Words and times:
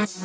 Stajemy 0.00 0.16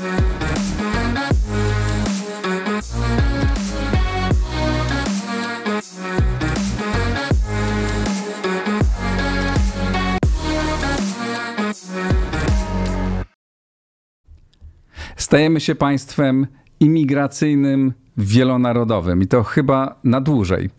się 15.59 15.75
państwem 15.75 16.47
imigracyjnym, 16.79 17.93
wielonarodowym 18.17 19.21
i 19.21 19.27
to 19.27 19.43
chyba 19.43 19.99
na 20.03 20.21
dłużej. 20.21 20.69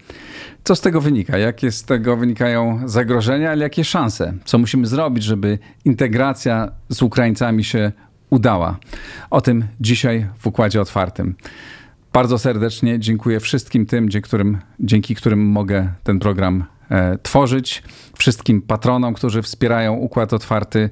Co 0.65 0.77
z 0.77 0.81
tego 0.81 1.01
wynika? 1.01 1.39
Jakie 1.39 1.73
z 1.73 1.85
tego 1.85 2.17
wynikają 2.17 2.81
zagrożenia, 2.85 3.51
ale 3.51 3.63
jakie 3.63 3.85
szanse? 3.85 4.35
Co 4.45 4.59
musimy 4.59 4.87
zrobić, 4.87 5.25
żeby 5.25 5.59
integracja 5.85 6.73
z 6.89 7.03
Ukraińcami 7.03 7.65
się 7.65 7.93
udała? 8.31 8.77
O 9.31 9.41
tym 9.41 9.65
dzisiaj 9.81 10.27
w 10.39 10.47
Układzie 10.47 10.81
Otwartym. 10.81 11.35
Bardzo 12.13 12.39
serdecznie 12.39 12.99
dziękuję 12.99 13.41
wszystkim 13.41 13.87
tym, 13.87 14.11
dzięki 14.11 14.29
którym, 14.29 14.59
dzięki 14.81 15.15
którym 15.15 15.47
mogę 15.47 15.93
ten 16.05 16.19
program 16.19 16.65
e, 16.91 17.19
tworzyć, 17.19 17.83
wszystkim 18.19 18.63
patronom, 18.63 19.15
którzy 19.15 19.43
wspierają 19.43 19.95
Układ 19.95 20.33
Otwarty. 20.33 20.91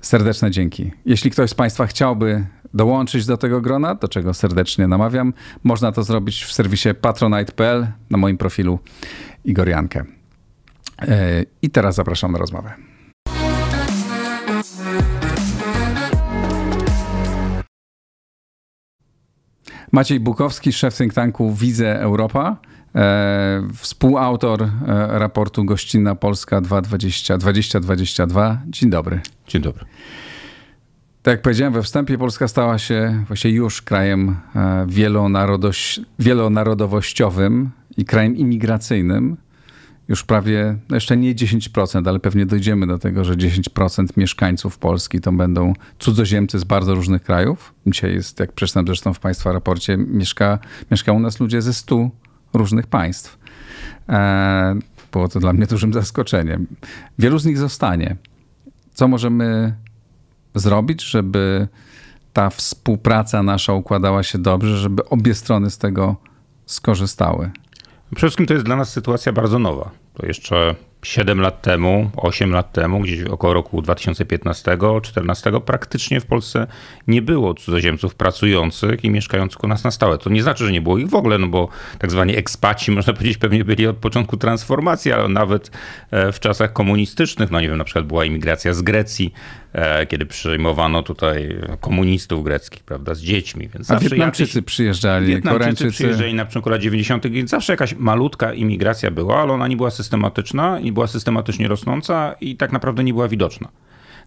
Serdeczne 0.00 0.50
dzięki. 0.50 0.92
Jeśli 1.04 1.30
ktoś 1.30 1.50
z 1.50 1.54
Państwa 1.54 1.86
chciałby 1.86 2.46
dołączyć 2.74 3.26
do 3.26 3.36
tego 3.36 3.60
grona, 3.60 3.94
do 3.94 4.08
czego 4.08 4.34
serdecznie 4.34 4.88
namawiam, 4.88 5.32
można 5.64 5.92
to 5.92 6.02
zrobić 6.02 6.44
w 6.44 6.52
serwisie 6.52 6.88
patronite.pl 7.00 7.86
na 8.10 8.18
moim 8.18 8.38
profilu 8.38 8.78
Igor 9.44 9.68
Jankę. 9.68 10.04
E, 11.02 11.44
I 11.62 11.70
teraz 11.70 11.94
zapraszam 11.94 12.32
na 12.32 12.38
rozmowę. 12.38 12.74
Maciej 19.96 20.20
Bukowski, 20.20 20.72
szef 20.72 20.96
think 20.96 21.14
tanku 21.14 21.54
Widzę 21.54 22.00
Europa, 22.00 22.56
e, 22.94 23.62
współautor 23.74 24.62
e, 24.62 24.68
raportu 25.18 25.64
Gościnna 25.64 26.14
Polska 26.14 26.60
2020-2022. 26.60 28.56
Dzień 28.66 28.90
dobry. 28.90 29.20
Dzień 29.48 29.62
dobry. 29.62 29.84
Tak 31.22 31.32
jak 31.32 31.42
powiedziałem 31.42 31.72
we 31.72 31.82
wstępie, 31.82 32.18
Polska 32.18 32.48
stała 32.48 32.78
się 32.78 33.24
właśnie 33.26 33.50
już 33.50 33.82
krajem 33.82 34.36
e, 34.56 34.86
wielonarodowościowym 36.18 37.70
i 37.96 38.04
krajem 38.04 38.36
imigracyjnym. 38.36 39.36
Już 40.08 40.24
prawie, 40.24 40.76
no 40.88 40.96
jeszcze 40.96 41.16
nie 41.16 41.34
10%, 41.34 42.08
ale 42.08 42.20
pewnie 42.20 42.46
dojdziemy 42.46 42.86
do 42.86 42.98
tego, 42.98 43.24
że 43.24 43.36
10% 43.36 44.06
mieszkańców 44.16 44.78
Polski 44.78 45.20
to 45.20 45.32
będą 45.32 45.72
cudzoziemcy 45.98 46.58
z 46.58 46.64
bardzo 46.64 46.94
różnych 46.94 47.22
krajów. 47.22 47.74
Dzisiaj 47.86 48.14
jest, 48.14 48.40
jak 48.40 48.52
przeczytam 48.52 48.86
zresztą 48.86 49.14
w 49.14 49.20
Państwa 49.20 49.52
raporcie, 49.52 49.96
mieszka, 49.96 50.58
mieszka 50.90 51.12
u 51.12 51.20
nas 51.20 51.40
ludzie 51.40 51.62
ze 51.62 51.74
100 51.74 52.10
różnych 52.52 52.86
państw. 52.86 53.38
E, 54.08 54.76
było 55.12 55.28
to 55.28 55.40
dla 55.40 55.52
mnie 55.52 55.66
dużym 55.66 55.92
zaskoczeniem. 55.92 56.66
Wielu 57.18 57.38
z 57.38 57.44
nich 57.44 57.58
zostanie. 57.58 58.16
Co 58.94 59.08
możemy 59.08 59.74
zrobić, 60.54 61.04
żeby 61.04 61.68
ta 62.32 62.50
współpraca 62.50 63.42
nasza 63.42 63.72
układała 63.72 64.22
się 64.22 64.38
dobrze, 64.38 64.76
żeby 64.76 65.08
obie 65.08 65.34
strony 65.34 65.70
z 65.70 65.78
tego 65.78 66.16
skorzystały? 66.66 67.50
Przede 68.14 68.20
wszystkim 68.20 68.46
to 68.46 68.54
jest 68.54 68.66
dla 68.66 68.76
nas 68.76 68.92
sytuacja 68.92 69.32
bardzo 69.32 69.58
nowa. 69.58 69.90
To 70.14 70.26
jeszcze 70.26 70.74
7 71.02 71.40
lat 71.40 71.62
temu, 71.62 72.10
8 72.16 72.52
lat 72.52 72.72
temu, 72.72 73.00
gdzieś 73.00 73.22
około 73.22 73.54
roku 73.54 73.82
2015-2014, 73.82 75.60
praktycznie 75.60 76.20
w 76.20 76.26
Polsce 76.26 76.66
nie 77.06 77.22
było 77.22 77.54
cudzoziemców 77.54 78.14
pracujących 78.14 79.04
i 79.04 79.10
mieszkających 79.10 79.64
u 79.64 79.68
nas 79.68 79.84
na 79.84 79.90
stałe. 79.90 80.18
To 80.18 80.30
nie 80.30 80.42
znaczy, 80.42 80.66
że 80.66 80.72
nie 80.72 80.80
było 80.80 80.98
ich 80.98 81.08
w 81.08 81.14
ogóle, 81.14 81.38
no 81.38 81.46
bo 81.46 81.68
tak 81.98 82.10
zwani 82.10 82.36
ekspaci, 82.36 82.90
można 82.96 83.12
powiedzieć, 83.12 83.38
pewnie 83.38 83.64
byli 83.64 83.86
od 83.86 83.96
początku 83.96 84.36
transformacji, 84.36 85.12
ale 85.12 85.28
nawet 85.28 85.70
e, 86.10 86.32
w 86.32 86.40
czasach 86.40 86.72
komunistycznych, 86.72 87.50
no 87.50 87.60
nie 87.60 87.68
wiem, 87.68 87.78
na 87.78 87.84
przykład 87.84 88.06
była 88.06 88.24
imigracja 88.24 88.74
z 88.74 88.82
Grecji, 88.82 89.32
kiedy 90.08 90.26
przyjmowano 90.26 91.02
tutaj 91.02 91.58
komunistów 91.80 92.44
greckich, 92.44 92.84
prawda, 92.84 93.14
z 93.14 93.20
dziećmi. 93.20 93.68
Więc 93.68 93.90
A 93.90 93.98
Wietnamczycy 93.98 94.62
przyjeżdżali, 94.62 95.26
Wietnamczycy 95.26 95.58
Koreańczycy... 95.58 95.90
przyjeżdżali 95.90 96.34
na 96.34 96.44
początku 96.44 96.70
lat 96.70 96.80
90., 96.80 97.26
więc 97.26 97.50
zawsze 97.50 97.72
jakaś 97.72 97.94
malutka 97.94 98.52
imigracja 98.52 99.10
była, 99.10 99.42
ale 99.42 99.52
ona 99.52 99.68
nie 99.68 99.76
była 99.76 99.90
systematyczna 99.90 100.80
i 100.80 100.92
była 100.92 101.06
systematycznie 101.06 101.68
rosnąca 101.68 102.34
i 102.40 102.56
tak 102.56 102.72
naprawdę 102.72 103.04
nie 103.04 103.12
była 103.12 103.28
widoczna. 103.28 103.68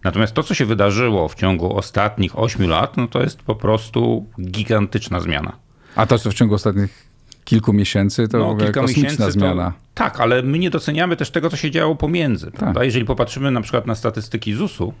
Natomiast 0.04 0.34
to, 0.34 0.42
co 0.42 0.54
się 0.54 0.66
wydarzyło 0.66 1.28
w 1.28 1.34
ciągu 1.34 1.76
ostatnich 1.76 2.38
8 2.38 2.68
lat, 2.68 2.96
no 2.96 3.08
to 3.08 3.22
jest 3.22 3.42
po 3.42 3.54
prostu 3.54 4.26
gigantyczna 4.40 5.20
zmiana. 5.20 5.52
A 5.96 6.06
to, 6.06 6.18
co 6.18 6.30
w 6.30 6.34
ciągu 6.34 6.54
ostatnich 6.54 7.10
kilku 7.44 7.72
miesięcy, 7.72 8.28
to 8.28 8.38
no, 8.38 8.56
kilka 8.56 8.82
miesięcy 8.82 9.32
zmiana. 9.32 9.70
To, 9.70 10.04
tak, 10.04 10.20
ale 10.20 10.42
my 10.42 10.58
nie 10.58 10.70
doceniamy 10.70 11.16
też 11.16 11.30
tego, 11.30 11.50
co 11.50 11.56
się 11.56 11.70
działo 11.70 11.96
pomiędzy. 11.96 12.50
Tak. 12.50 12.76
Jeżeli 12.82 13.04
popatrzymy 13.04 13.50
na 13.50 13.60
przykład 13.60 13.86
na 13.86 13.94
statystyki 13.94 14.54
ZUS-u, 14.54 14.88
e, 14.88 14.92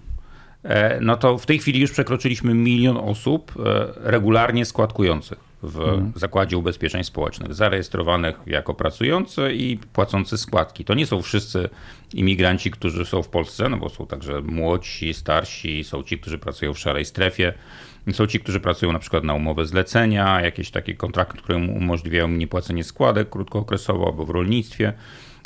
no 1.00 1.16
to 1.16 1.38
w 1.38 1.46
tej 1.46 1.58
chwili 1.58 1.80
już 1.80 1.90
przekroczyliśmy 1.90 2.54
milion 2.54 2.96
osób 2.96 3.52
e, 3.58 3.92
regularnie 3.96 4.64
składkujących 4.64 5.50
w 5.62 5.80
mhm. 5.80 6.12
Zakładzie 6.16 6.58
Ubezpieczeń 6.58 7.04
Społecznych, 7.04 7.54
zarejestrowanych 7.54 8.36
jako 8.46 8.74
pracujący 8.74 9.52
i 9.54 9.78
płacący 9.92 10.38
składki. 10.38 10.84
To 10.84 10.94
nie 10.94 11.06
są 11.06 11.22
wszyscy 11.22 11.68
imigranci, 12.14 12.70
którzy 12.70 13.04
są 13.04 13.22
w 13.22 13.28
Polsce, 13.28 13.68
no 13.68 13.76
bo 13.76 13.88
są 13.88 14.06
także 14.06 14.40
młodsi, 14.40 15.14
starsi, 15.14 15.84
są 15.84 16.02
ci, 16.02 16.18
którzy 16.18 16.38
pracują 16.38 16.74
w 16.74 16.78
szarej 16.78 17.04
strefie, 17.04 17.52
są 18.12 18.26
ci, 18.26 18.40
którzy 18.40 18.60
pracują 18.60 18.92
na 18.92 18.98
przykład 18.98 19.24
na 19.24 19.34
umowę 19.34 19.66
zlecenia, 19.66 20.40
jakieś 20.40 20.70
takie 20.70 20.94
kontrakty, 20.94 21.38
które 21.38 21.58
umożliwiają 21.58 22.28
niepłacenie 22.28 22.84
składek 22.84 23.30
krótkookresowo 23.30 24.06
albo 24.06 24.24
w 24.24 24.30
rolnictwie. 24.30 24.92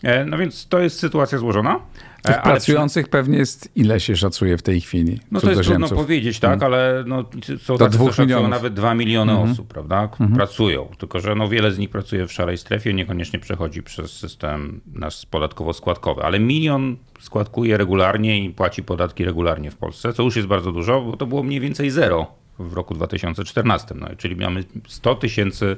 E, 0.03 0.25
no 0.25 0.39
więc 0.39 0.69
to 0.69 0.79
jest 0.79 0.99
sytuacja 0.99 1.39
złożona. 1.39 1.81
Tych 2.25 2.43
pracujących 2.43 3.07
przy... 3.07 3.11
pewnie 3.11 3.39
jest, 3.39 3.69
ile 3.77 4.01
się 4.01 4.17
szacuje 4.17 4.59
w 4.59 4.63
tej 4.63 4.81
chwili? 4.81 5.21
No 5.31 5.41
to 5.41 5.51
jest 5.51 5.63
trudno 5.63 5.89
powiedzieć, 5.89 6.41
tak, 6.41 6.61
hmm. 6.61 6.67
ale 6.67 7.05
no, 7.07 7.25
są 7.63 7.77
Do 7.77 7.89
tacy, 7.89 8.23
milionów. 8.23 8.51
nawet 8.51 8.75
2 8.75 8.95
miliony 8.95 9.33
mm 9.33 9.47
-hmm. 9.47 9.53
osób, 9.53 9.69
prawda, 9.69 9.97
mm 9.99 10.33
-hmm. 10.33 10.35
pracują. 10.35 10.89
Tylko, 10.99 11.21
że 11.21 11.35
no, 11.35 11.49
wiele 11.49 11.73
z 11.73 11.79
nich 11.79 11.91
pracuje 11.91 12.27
w 12.27 12.33
szarej 12.33 12.59
strefie, 12.59 12.95
niekoniecznie 12.95 13.39
przechodzi 13.39 13.83
przez 13.83 14.13
system 14.13 14.81
nasz 14.95 15.27
podatkowo-składkowy, 15.27 16.21
ale 16.23 16.41
milion 16.41 16.97
składkuje 17.21 17.77
regularnie 17.77 18.45
i 18.45 18.51
płaci 18.51 18.83
podatki 18.83 19.25
regularnie 19.25 19.71
w 19.71 19.77
Polsce, 19.77 20.13
co 20.13 20.23
już 20.23 20.37
jest 20.37 20.49
bardzo 20.49 20.73
dużo, 20.73 21.01
bo 21.01 21.17
to 21.17 21.27
było 21.27 21.43
mniej 21.43 21.61
więcej 21.61 21.91
zero 21.91 22.27
w 22.59 22.73
roku 22.73 22.95
2014. 22.95 23.95
No, 23.95 24.07
czyli 24.19 24.37
mamy 24.37 24.65
100 24.89 25.15
tysięcy, 25.15 25.77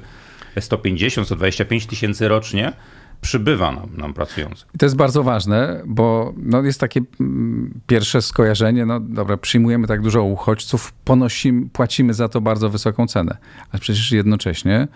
150, 0.59 1.27
125 1.27 1.85
tysięcy 1.85 2.27
rocznie 2.27 2.73
przybywa 3.21 3.71
nam, 3.71 3.89
nam 3.97 4.13
pracujących. 4.13 4.67
I 4.75 4.77
to 4.77 4.85
jest 4.85 4.95
bardzo 4.95 5.23
ważne, 5.23 5.81
bo 5.85 6.33
no 6.37 6.61
jest 6.61 6.79
takie 6.79 7.01
mm, 7.19 7.79
pierwsze 7.87 8.21
skojarzenie, 8.21 8.85
no 8.85 8.99
dobra, 8.99 9.37
przyjmujemy 9.37 9.87
tak 9.87 10.01
dużo 10.01 10.23
uchodźców, 10.23 10.93
ponosimy, 11.05 11.69
płacimy 11.69 12.13
za 12.13 12.29
to 12.29 12.41
bardzo 12.41 12.69
wysoką 12.69 13.07
cenę. 13.07 13.37
Ale 13.71 13.79
przecież 13.79 14.11
jednocześnie 14.11 14.87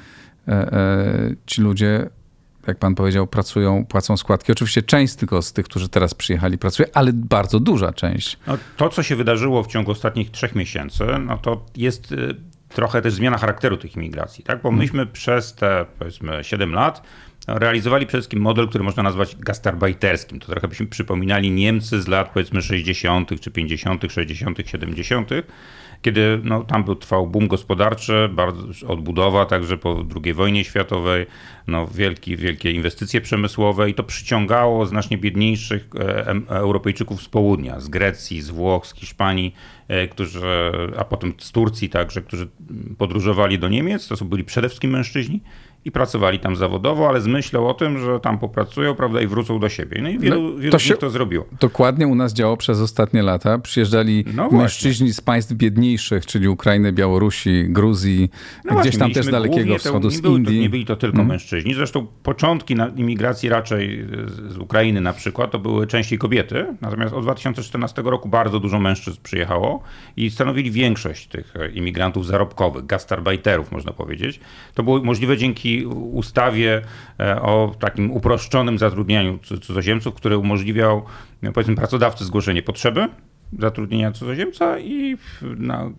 e, 0.47 0.51
e, 0.51 1.35
ci 1.45 1.61
ludzie, 1.61 2.09
jak 2.67 2.77
pan 2.77 2.95
powiedział, 2.95 3.27
pracują, 3.27 3.85
płacą 3.85 4.17
składki. 4.17 4.51
Oczywiście 4.51 4.83
część 4.83 5.15
tylko 5.15 5.41
z 5.41 5.53
tych, 5.53 5.65
którzy 5.65 5.89
teraz 5.89 6.13
przyjechali 6.13 6.57
pracuje, 6.57 6.89
ale 6.93 7.13
bardzo 7.13 7.59
duża 7.59 7.93
część. 7.93 8.37
No, 8.47 8.57
to, 8.77 8.89
co 8.89 9.03
się 9.03 9.15
wydarzyło 9.15 9.63
w 9.63 9.67
ciągu 9.67 9.91
ostatnich 9.91 10.31
trzech 10.31 10.55
miesięcy, 10.55 11.05
no 11.19 11.37
to 11.37 11.65
jest 11.77 12.11
y, 12.11 12.35
trochę 12.69 13.01
też 13.01 13.13
zmiana 13.13 13.37
charakteru 13.37 13.77
tych 13.77 13.95
imigracji, 13.95 14.43
tak? 14.43 14.61
Bo 14.61 14.69
mhm. 14.69 14.77
myśmy 14.77 15.05
przez 15.05 15.55
te 15.55 15.85
powiedzmy 15.99 16.43
7 16.43 16.73
lat 16.73 17.01
realizowali 17.47 18.05
przede 18.05 18.21
wszystkim 18.21 18.41
model, 18.41 18.67
który 18.67 18.83
można 18.83 19.03
nazwać 19.03 19.35
gastarbeiterskim. 19.35 20.39
To 20.39 20.47
trochę 20.47 20.67
byśmy 20.67 20.87
przypominali 20.87 21.51
Niemcy 21.51 22.01
z 22.01 22.07
lat 22.07 22.31
powiedzmy 22.33 22.61
60., 22.61 23.39
czy 23.41 23.51
50., 23.51 24.03
60., 24.09 24.57
70., 24.65 25.29
kiedy 26.01 26.39
no, 26.43 26.63
tam 26.63 26.83
był, 26.83 26.95
trwał 26.95 27.27
boom 27.27 27.47
gospodarczy, 27.47 28.29
bardzo, 28.33 28.87
odbudowa 28.87 29.45
także 29.45 29.77
po 29.77 30.05
II 30.23 30.33
wojnie 30.33 30.63
światowej, 30.63 31.25
no, 31.67 31.87
wielkie, 31.87 32.37
wielkie 32.37 32.71
inwestycje 32.71 33.21
przemysłowe 33.21 33.89
i 33.89 33.93
to 33.93 34.03
przyciągało 34.03 34.85
znacznie 34.85 35.17
biedniejszych 35.17 35.89
e, 35.99 36.25
Europejczyków 36.49 37.21
z 37.21 37.27
południa, 37.27 37.79
z 37.79 37.87
Grecji, 37.87 38.41
z 38.41 38.49
Włoch, 38.49 38.87
z 38.87 38.93
Hiszpanii, 38.93 39.55
e, 39.87 40.07
którzy, 40.07 40.71
a 40.97 41.03
potem 41.03 41.33
z 41.37 41.51
Turcji 41.51 41.89
także, 41.89 42.21
którzy 42.21 42.47
podróżowali 42.97 43.59
do 43.59 43.69
Niemiec. 43.69 44.07
To 44.07 44.25
byli 44.25 44.43
przede 44.43 44.69
wszystkim 44.69 44.91
mężczyźni 44.91 45.41
i 45.85 45.91
pracowali 45.91 46.39
tam 46.39 46.55
zawodowo, 46.55 47.09
ale 47.09 47.21
z 47.21 47.27
myślą 47.27 47.67
o 47.67 47.73
tym, 47.73 47.99
że 47.99 48.19
tam 48.19 48.39
popracują, 48.39 48.95
prawda, 48.95 49.21
i 49.21 49.27
wrócą 49.27 49.59
do 49.59 49.69
siebie. 49.69 50.01
No 50.01 50.09
i 50.09 50.19
wielu, 50.19 50.41
no, 50.41 50.57
wielu 50.57 50.77
to 50.89 50.97
to 50.97 51.09
zrobiło. 51.09 51.45
Dokładnie 51.59 52.07
u 52.07 52.15
nas 52.15 52.33
działo 52.33 52.57
przez 52.57 52.79
ostatnie 52.79 53.23
lata. 53.23 53.59
Przyjeżdżali 53.59 54.25
no 54.33 54.49
mężczyźni 54.51 55.13
z 55.13 55.21
państw 55.21 55.53
biedniejszych, 55.53 56.25
czyli 56.25 56.47
Ukrainy, 56.47 56.91
Białorusi, 56.91 57.65
Gruzji, 57.69 58.29
no 58.65 58.75
gdzieś 58.75 58.97
tam 58.97 59.11
też 59.11 59.25
dalekiego 59.25 59.77
wschodu, 59.77 60.09
z 60.09 60.25
Indii. 60.25 60.57
To, 60.57 60.61
nie 60.61 60.69
byli 60.69 60.85
to 60.85 60.95
tylko 60.95 61.17
hmm. 61.17 61.27
mężczyźni. 61.27 61.73
Zresztą 61.73 62.07
początki 62.23 62.75
imigracji 62.95 63.49
raczej 63.49 64.05
z 64.49 64.57
Ukrainy 64.57 65.01
na 65.01 65.13
przykład 65.13 65.51
to 65.51 65.59
były 65.59 65.87
częściej 65.87 66.19
kobiety, 66.19 66.65
natomiast 66.81 67.13
od 67.13 67.23
2014 67.23 68.01
roku 68.01 68.29
bardzo 68.29 68.59
dużo 68.59 68.79
mężczyzn 68.79 69.19
przyjechało 69.23 69.83
i 70.17 70.29
stanowili 70.29 70.71
większość 70.71 71.27
tych 71.27 71.53
imigrantów 71.73 72.25
zarobkowych, 72.25 72.85
gastarbeiterów 72.85 73.71
można 73.71 73.93
powiedzieć. 73.93 74.39
To 74.73 74.83
było 74.83 75.03
możliwe 75.03 75.37
dzięki 75.37 75.70
ustawie 76.11 76.81
e, 77.19 77.41
o 77.41 77.75
takim 77.79 78.11
uproszczonym 78.11 78.77
zatrudnianiu 78.77 79.39
cudzoziemców, 79.39 80.15
który 80.15 80.37
umożliwiał 80.37 81.03
no, 81.41 81.51
powiedzmy 81.51 81.75
pracodawcy 81.75 82.25
zgłoszenie 82.25 82.63
potrzeby 82.63 83.07
zatrudnienia 83.59 84.11
cudzoziemca 84.11 84.79
i 84.79 85.17
na, 85.41 85.91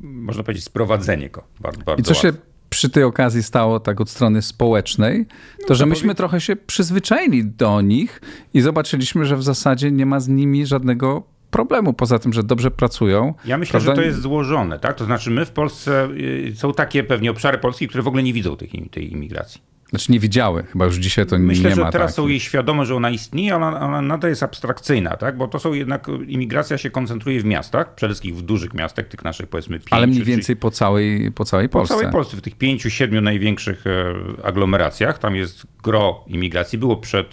można 0.00 0.42
powiedzieć 0.42 0.64
sprowadzenie 0.64 1.30
go. 1.30 1.44
Bardzo, 1.60 1.82
bardzo 1.82 2.00
I 2.00 2.04
co 2.04 2.14
się 2.14 2.32
przy 2.70 2.90
tej 2.90 3.04
okazji 3.04 3.42
stało 3.42 3.80
tak 3.80 4.00
od 4.00 4.10
strony 4.10 4.42
społecznej, 4.42 5.26
to 5.58 5.66
no, 5.68 5.74
że 5.74 5.86
myśmy 5.86 6.14
trochę 6.14 6.40
się 6.40 6.56
przyzwyczaili 6.56 7.44
do 7.44 7.80
nich 7.80 8.20
i 8.54 8.60
zobaczyliśmy, 8.60 9.24
że 9.24 9.36
w 9.36 9.42
zasadzie 9.42 9.90
nie 9.90 10.06
ma 10.06 10.20
z 10.20 10.28
nimi 10.28 10.66
żadnego 10.66 11.35
problemu, 11.50 11.92
poza 11.92 12.18
tym, 12.18 12.32
że 12.32 12.42
dobrze 12.42 12.70
pracują. 12.70 13.34
Ja 13.44 13.58
myślę, 13.58 13.70
prawda? 13.70 13.90
że 13.90 13.96
to 13.96 14.02
jest 14.02 14.20
złożone, 14.20 14.78
tak? 14.78 14.96
To 14.96 15.04
znaczy 15.04 15.30
my 15.30 15.46
w 15.46 15.50
Polsce, 15.50 16.08
y, 16.10 16.52
są 16.56 16.72
takie 16.72 17.04
pewnie 17.04 17.30
obszary 17.30 17.58
Polski, 17.58 17.88
które 17.88 18.02
w 18.02 18.08
ogóle 18.08 18.22
nie 18.22 18.32
widzą 18.32 18.56
tej, 18.56 18.88
tej 18.90 19.12
imigracji. 19.12 19.75
Znaczy 19.96 20.12
nie 20.12 20.20
widziały, 20.20 20.62
chyba 20.62 20.84
już 20.84 20.96
dzisiaj 20.96 21.26
to 21.26 21.38
Myślę, 21.38 21.62
nie 21.62 21.68
ma. 21.68 21.70
Myślę, 21.70 21.84
że 21.84 21.92
teraz 21.92 22.14
są 22.14 22.28
jej 22.28 22.40
świadome, 22.40 22.86
że 22.86 22.94
ona 22.94 23.10
istnieje, 23.10 23.54
ale 23.54 23.66
ona, 23.66 24.02
nadal 24.02 24.30
jest 24.30 24.42
abstrakcyjna, 24.42 25.16
tak? 25.16 25.36
Bo 25.36 25.48
to 25.48 25.58
są 25.58 25.72
jednak, 25.72 26.06
imigracja 26.26 26.78
się 26.78 26.90
koncentruje 26.90 27.40
w 27.40 27.44
miastach, 27.44 27.94
przede 27.94 28.14
wszystkim 28.14 28.36
w 28.36 28.42
dużych 28.42 28.74
miastach, 28.74 29.08
tych 29.08 29.24
naszych 29.24 29.46
powiedzmy 29.46 29.78
pięciu. 29.78 29.94
Ale 29.94 30.06
mniej 30.06 30.22
więcej 30.22 30.56
po, 30.56 30.70
całej, 30.70 31.32
po 31.32 31.44
całej 31.44 31.68
Polsce. 31.68 31.94
Po 31.94 32.00
całej 32.00 32.12
Polsce, 32.12 32.36
w 32.36 32.40
tych 32.40 32.54
pięciu, 32.54 32.90
siedmiu 32.90 33.20
największych 33.20 33.84
e, 33.86 34.14
aglomeracjach. 34.44 35.18
Tam 35.18 35.36
jest 35.36 35.66
gro 35.82 36.24
imigracji. 36.26 36.78
Było 36.78 36.96
przed 36.96 37.26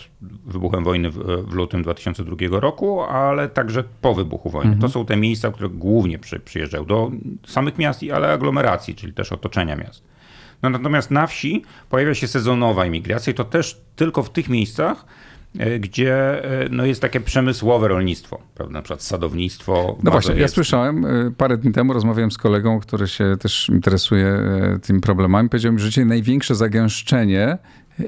wybuchem 0.45 0.83
wojny 0.83 1.09
w, 1.09 1.17
w 1.47 1.53
lutym 1.53 1.83
2002 1.83 2.59
roku, 2.59 3.01
ale 3.01 3.49
także 3.49 3.83
po 4.01 4.13
wybuchu 4.13 4.49
wojny. 4.49 4.71
Mhm. 4.71 4.81
To 4.81 4.89
są 4.89 5.05
te 5.05 5.17
miejsca, 5.17 5.51
które 5.51 5.69
głównie 5.69 6.19
przy, 6.19 6.39
przyjeżdżają 6.39 6.85
do 6.85 7.11
samych 7.47 7.77
miast, 7.77 8.01
ale 8.13 8.31
aglomeracji, 8.31 8.95
czyli 8.95 9.13
też 9.13 9.31
otoczenia 9.31 9.75
miast. 9.75 10.13
No, 10.63 10.69
natomiast 10.69 11.11
na 11.11 11.27
wsi 11.27 11.63
pojawia 11.89 12.15
się 12.15 12.27
sezonowa 12.27 12.85
imigracja 12.85 13.31
i 13.31 13.33
to 13.33 13.43
też 13.43 13.81
tylko 13.95 14.23
w 14.23 14.29
tych 14.29 14.49
miejscach, 14.49 15.05
e, 15.59 15.79
gdzie 15.79 16.43
e, 16.65 16.69
no, 16.69 16.85
jest 16.85 17.01
takie 17.01 17.19
przemysłowe 17.19 17.87
rolnictwo, 17.87 18.41
prawda? 18.55 18.73
na 18.73 18.81
przykład 18.81 19.03
sadownictwo. 19.03 19.97
No 20.03 20.11
właśnie, 20.11 20.35
ja 20.35 20.47
słyszałem, 20.47 21.05
e, 21.05 21.31
parę 21.37 21.57
dni 21.57 21.71
temu 21.71 21.93
rozmawiałem 21.93 22.31
z 22.31 22.37
kolegą, 22.37 22.79
który 22.79 23.07
się 23.07 23.35
też 23.39 23.69
interesuje 23.69 24.39
tymi 24.81 25.01
problemami. 25.01 25.49
Powiedział 25.49 25.73
mi, 25.73 25.79
że 25.79 25.87
dzisiaj 25.87 26.05
największe 26.05 26.55
zagęszczenie 26.55 27.57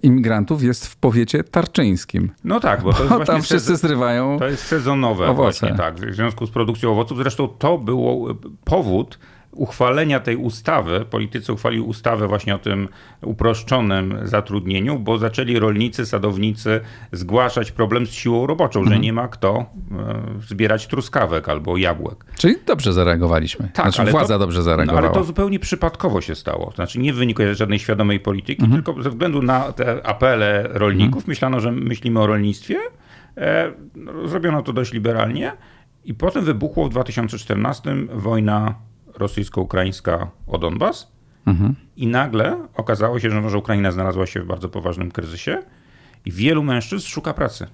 imigrantów 0.03 0.63
jest 0.63 0.87
w 0.87 0.95
powiecie 0.95 1.43
tarczyńskim. 1.43 2.31
No 2.43 2.59
tak, 2.59 2.81
bo 2.81 2.93
bo 3.09 3.25
tam 3.25 3.41
wszyscy 3.41 3.75
zrywają 3.75 4.39
To 4.39 4.47
jest 4.47 4.63
sezonowe 4.63 5.25
owoce. 5.25 5.41
właśnie, 5.41 5.77
tak, 5.77 5.95
w 5.95 6.15
związku 6.15 6.45
z 6.45 6.49
produkcją 6.51 6.91
owoców. 6.91 7.17
Zresztą 7.17 7.47
to 7.47 7.77
było 7.77 8.35
powód, 8.63 9.19
uchwalenia 9.55 10.19
tej 10.19 10.35
ustawy, 10.35 11.05
politycy 11.09 11.53
uchwalili 11.53 11.81
ustawę 11.81 12.27
właśnie 12.27 12.55
o 12.55 12.57
tym 12.57 12.87
uproszczonym 13.21 14.19
zatrudnieniu, 14.23 14.99
bo 14.99 15.17
zaczęli 15.17 15.59
rolnicy, 15.59 16.05
sadownicy 16.05 16.81
zgłaszać 17.11 17.71
problem 17.71 18.05
z 18.05 18.11
siłą 18.11 18.47
roboczą, 18.47 18.79
mhm. 18.79 18.95
że 18.95 19.01
nie 19.01 19.13
ma 19.13 19.27
kto 19.27 19.57
e, 19.57 19.65
zbierać 20.47 20.87
truskawek 20.87 21.49
albo 21.49 21.77
jabłek. 21.77 22.25
Czyli 22.37 22.55
dobrze 22.65 22.93
zareagowaliśmy. 22.93 23.69
Tak, 23.73 23.93
znaczy, 23.93 24.11
władza 24.11 24.33
to, 24.33 24.39
dobrze 24.39 24.63
zareagowała. 24.63 25.01
No, 25.01 25.07
ale 25.07 25.15
to 25.15 25.23
zupełnie 25.23 25.59
przypadkowo 25.59 26.21
się 26.21 26.35
stało. 26.35 26.71
Znaczy 26.75 26.99
nie 26.99 27.13
w 27.13 27.15
wyniku 27.15 27.41
żadnej 27.51 27.79
świadomej 27.79 28.19
polityki, 28.19 28.63
mhm. 28.63 28.83
tylko 28.83 29.03
ze 29.03 29.09
względu 29.09 29.41
na 29.41 29.71
te 29.71 30.07
apele 30.07 30.69
rolników 30.71 31.15
mhm. 31.15 31.27
myślano, 31.27 31.59
że 31.59 31.71
myślimy 31.71 32.19
o 32.19 32.27
rolnictwie. 32.27 32.77
E, 33.37 33.71
no, 33.95 34.27
zrobiono 34.27 34.61
to 34.61 34.73
dość 34.73 34.93
liberalnie. 34.93 35.51
I 36.05 36.13
potem 36.13 36.45
wybuchło 36.45 36.85
w 36.85 36.89
2014 36.89 37.95
wojna 38.13 38.75
rosyjsko-ukraińska 39.17 40.27
o 40.47 40.57
Donbas. 40.57 41.12
Mhm. 41.45 41.75
I 41.97 42.07
nagle 42.07 42.67
okazało 42.75 43.19
się, 43.19 43.50
że, 43.50 43.57
Ukraina 43.57 43.91
znalazła 43.91 44.25
się 44.25 44.41
w 44.41 44.45
bardzo 44.45 44.69
poważnym 44.69 45.12
kryzysie 45.12 45.63
i 46.25 46.31
wielu 46.31 46.63
mężczyzn 46.63 47.07
szuka 47.07 47.33
pracy. 47.33 47.67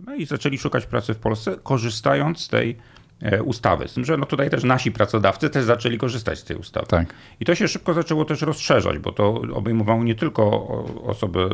No 0.00 0.14
i 0.14 0.26
zaczęli 0.26 0.58
szukać 0.58 0.86
pracy 0.86 1.14
w 1.14 1.18
Polsce, 1.18 1.56
korzystając 1.62 2.40
z 2.40 2.48
tej 2.48 2.76
e, 3.22 3.42
ustawy. 3.42 3.88
Z 3.88 3.94
tym, 3.94 4.04
że 4.04 4.16
no 4.16 4.26
tutaj 4.26 4.50
też 4.50 4.64
nasi 4.64 4.92
pracodawcy 4.92 5.50
też 5.50 5.64
zaczęli 5.64 5.98
korzystać 5.98 6.38
z 6.38 6.44
tej 6.44 6.56
ustawy. 6.56 6.86
Tak. 6.86 7.14
I 7.40 7.44
to 7.44 7.54
się 7.54 7.68
szybko 7.68 7.94
zaczęło 7.94 8.24
też 8.24 8.42
rozszerzać, 8.42 8.98
bo 8.98 9.12
to 9.12 9.42
obejmowało 9.54 10.04
nie 10.04 10.14
tylko 10.14 10.68
osoby 11.02 11.48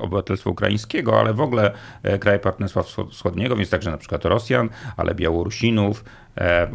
obywatelstwa 0.00 0.50
ukraińskiego, 0.50 1.20
ale 1.20 1.34
w 1.34 1.40
ogóle 1.40 1.72
e, 2.02 2.18
kraje 2.18 2.38
Partnerstwa 2.38 2.82
Wschodniego, 3.10 3.56
więc 3.56 3.70
także 3.70 3.90
na 3.90 3.98
przykład 3.98 4.24
Rosjan, 4.24 4.68
ale 4.96 5.14
Białorusinów, 5.14 6.04
E, 6.40 6.68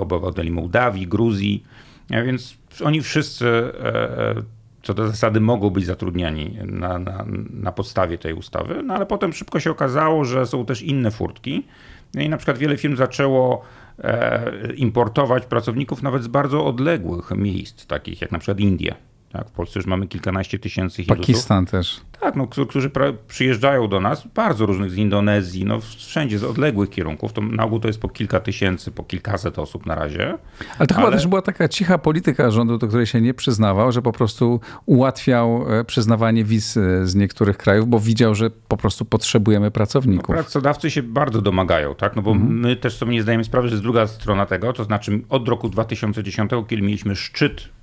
obywateli 0.00 0.50
Mołdawii, 0.50 1.06
Gruzji, 1.06 1.64
więc 2.10 2.56
oni 2.84 3.02
wszyscy 3.02 3.48
e, 3.82 4.34
co 4.82 4.94
do 4.94 5.08
zasady 5.08 5.40
mogą 5.40 5.70
być 5.70 5.86
zatrudniani 5.86 6.58
na, 6.66 6.98
na, 6.98 7.24
na 7.50 7.72
podstawie 7.72 8.18
tej 8.18 8.34
ustawy, 8.34 8.82
no 8.82 8.94
ale 8.94 9.06
potem 9.06 9.32
szybko 9.32 9.60
się 9.60 9.70
okazało, 9.70 10.24
że 10.24 10.46
są 10.46 10.66
też 10.66 10.82
inne 10.82 11.10
furtki 11.10 11.66
no 12.14 12.22
i 12.22 12.28
na 12.28 12.36
przykład 12.36 12.58
wiele 12.58 12.76
firm 12.76 12.96
zaczęło 12.96 13.62
e, 13.98 14.72
importować 14.76 15.46
pracowników 15.46 16.02
nawet 16.02 16.22
z 16.22 16.28
bardzo 16.28 16.66
odległych 16.66 17.30
miejsc, 17.30 17.86
takich 17.86 18.20
jak 18.20 18.32
na 18.32 18.38
przykład 18.38 18.60
Indie. 18.60 18.94
Tak, 19.34 19.48
w 19.48 19.50
Polsce 19.50 19.78
już 19.78 19.86
mamy 19.86 20.06
kilkanaście 20.06 20.58
tysięcy 20.58 20.96
Hindusów. 20.96 21.26
Pakistan 21.26 21.66
też. 21.66 22.00
Tak, 22.20 22.36
no, 22.36 22.46
którzy 22.46 22.90
przyjeżdżają 23.28 23.88
do 23.88 24.00
nas, 24.00 24.26
bardzo 24.34 24.66
różnych 24.66 24.90
z 24.90 24.96
Indonezji, 24.96 25.64
no 25.64 25.80
wszędzie 25.80 26.38
z 26.38 26.44
odległych 26.44 26.90
kierunków. 26.90 27.32
To 27.32 27.40
na 27.40 27.64
ogół 27.64 27.80
to 27.80 27.88
jest 27.88 28.00
po 28.00 28.08
kilka 28.08 28.40
tysięcy, 28.40 28.90
po 28.90 29.04
kilkaset 29.04 29.58
osób 29.58 29.86
na 29.86 29.94
razie. 29.94 30.38
Ale 30.78 30.86
to 30.86 30.94
ale... 30.94 31.04
chyba 31.04 31.16
też 31.16 31.26
była 31.26 31.42
taka 31.42 31.68
cicha 31.68 31.98
polityka 31.98 32.50
rządu, 32.50 32.78
do 32.78 32.88
której 32.88 33.06
się 33.06 33.20
nie 33.20 33.34
przyznawał, 33.34 33.92
że 33.92 34.02
po 34.02 34.12
prostu 34.12 34.60
ułatwiał 34.86 35.64
e, 35.80 35.84
przyznawanie 35.84 36.44
wiz 36.44 36.76
e, 36.76 37.06
z 37.06 37.14
niektórych 37.14 37.56
krajów, 37.56 37.88
bo 37.88 38.00
widział, 38.00 38.34
że 38.34 38.50
po 38.50 38.76
prostu 38.76 39.04
potrzebujemy 39.04 39.70
pracowników. 39.70 40.28
No, 40.28 40.34
pracodawcy 40.34 40.90
się 40.90 41.02
bardzo 41.02 41.42
domagają, 41.42 41.94
tak? 41.94 42.16
No 42.16 42.22
bo 42.22 42.30
mhm. 42.30 42.60
my 42.60 42.76
też 42.76 42.96
sobie 42.96 43.12
nie 43.12 43.22
zdajemy 43.22 43.44
sprawy, 43.44 43.68
że 43.68 43.74
jest 43.74 43.82
druga 43.82 44.06
strona 44.06 44.46
tego, 44.46 44.72
to 44.72 44.84
znaczy 44.84 45.20
od 45.28 45.48
roku 45.48 45.68
2010, 45.68 46.50
kiedy 46.68 46.82
mieliśmy 46.82 47.16
szczyt 47.16 47.73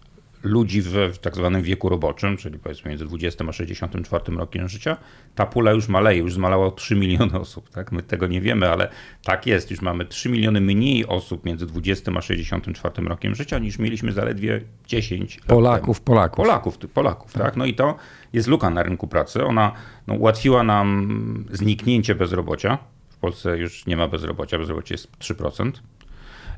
ludzi 0.43 0.81
w, 0.81 0.89
w 1.13 1.17
tak 1.17 1.35
zwanym 1.35 1.61
wieku 1.61 1.89
roboczym, 1.89 2.37
czyli 2.37 2.59
powiedzmy 2.59 2.89
między 2.89 3.05
20 3.05 3.45
a 3.49 3.51
64 3.51 4.37
rokiem 4.37 4.69
życia, 4.69 4.97
ta 5.35 5.45
pula 5.45 5.71
już 5.71 5.87
maleje, 5.87 6.19
już 6.19 6.33
zmalała 6.33 6.71
3 6.71 6.95
miliony 6.95 7.39
osób. 7.39 7.69
Tak? 7.69 7.91
My 7.91 8.03
tego 8.03 8.27
nie 8.27 8.41
wiemy, 8.41 8.69
ale 8.69 8.89
tak 9.23 9.47
jest. 9.47 9.71
Już 9.71 9.81
mamy 9.81 10.05
3 10.05 10.29
miliony 10.29 10.61
mniej 10.61 11.07
osób 11.07 11.45
między 11.45 11.65
20 11.65 12.11
a 12.17 12.21
64 12.21 13.07
rokiem 13.07 13.35
życia, 13.35 13.59
niż 13.59 13.79
mieliśmy 13.79 14.11
zaledwie 14.11 14.61
10 14.87 15.39
Polaków, 15.47 15.97
lat 15.97 16.05
Polaków. 16.05 16.45
Polaków, 16.45 16.77
Polaków, 16.77 17.33
tak. 17.33 17.43
tak? 17.43 17.57
No 17.57 17.65
i 17.65 17.73
to 17.73 17.95
jest 18.33 18.47
luka 18.47 18.69
na 18.69 18.83
rynku 18.83 19.07
pracy. 19.07 19.45
Ona 19.45 19.71
no, 20.07 20.13
ułatwiła 20.13 20.63
nam 20.63 21.45
zniknięcie 21.51 22.15
bezrobocia. 22.15 22.77
W 23.09 23.17
Polsce 23.17 23.57
już 23.57 23.85
nie 23.85 23.97
ma 23.97 24.07
bezrobocia, 24.07 24.57
bezrobocie 24.57 24.93
jest 24.93 25.17
3%. 25.19 25.71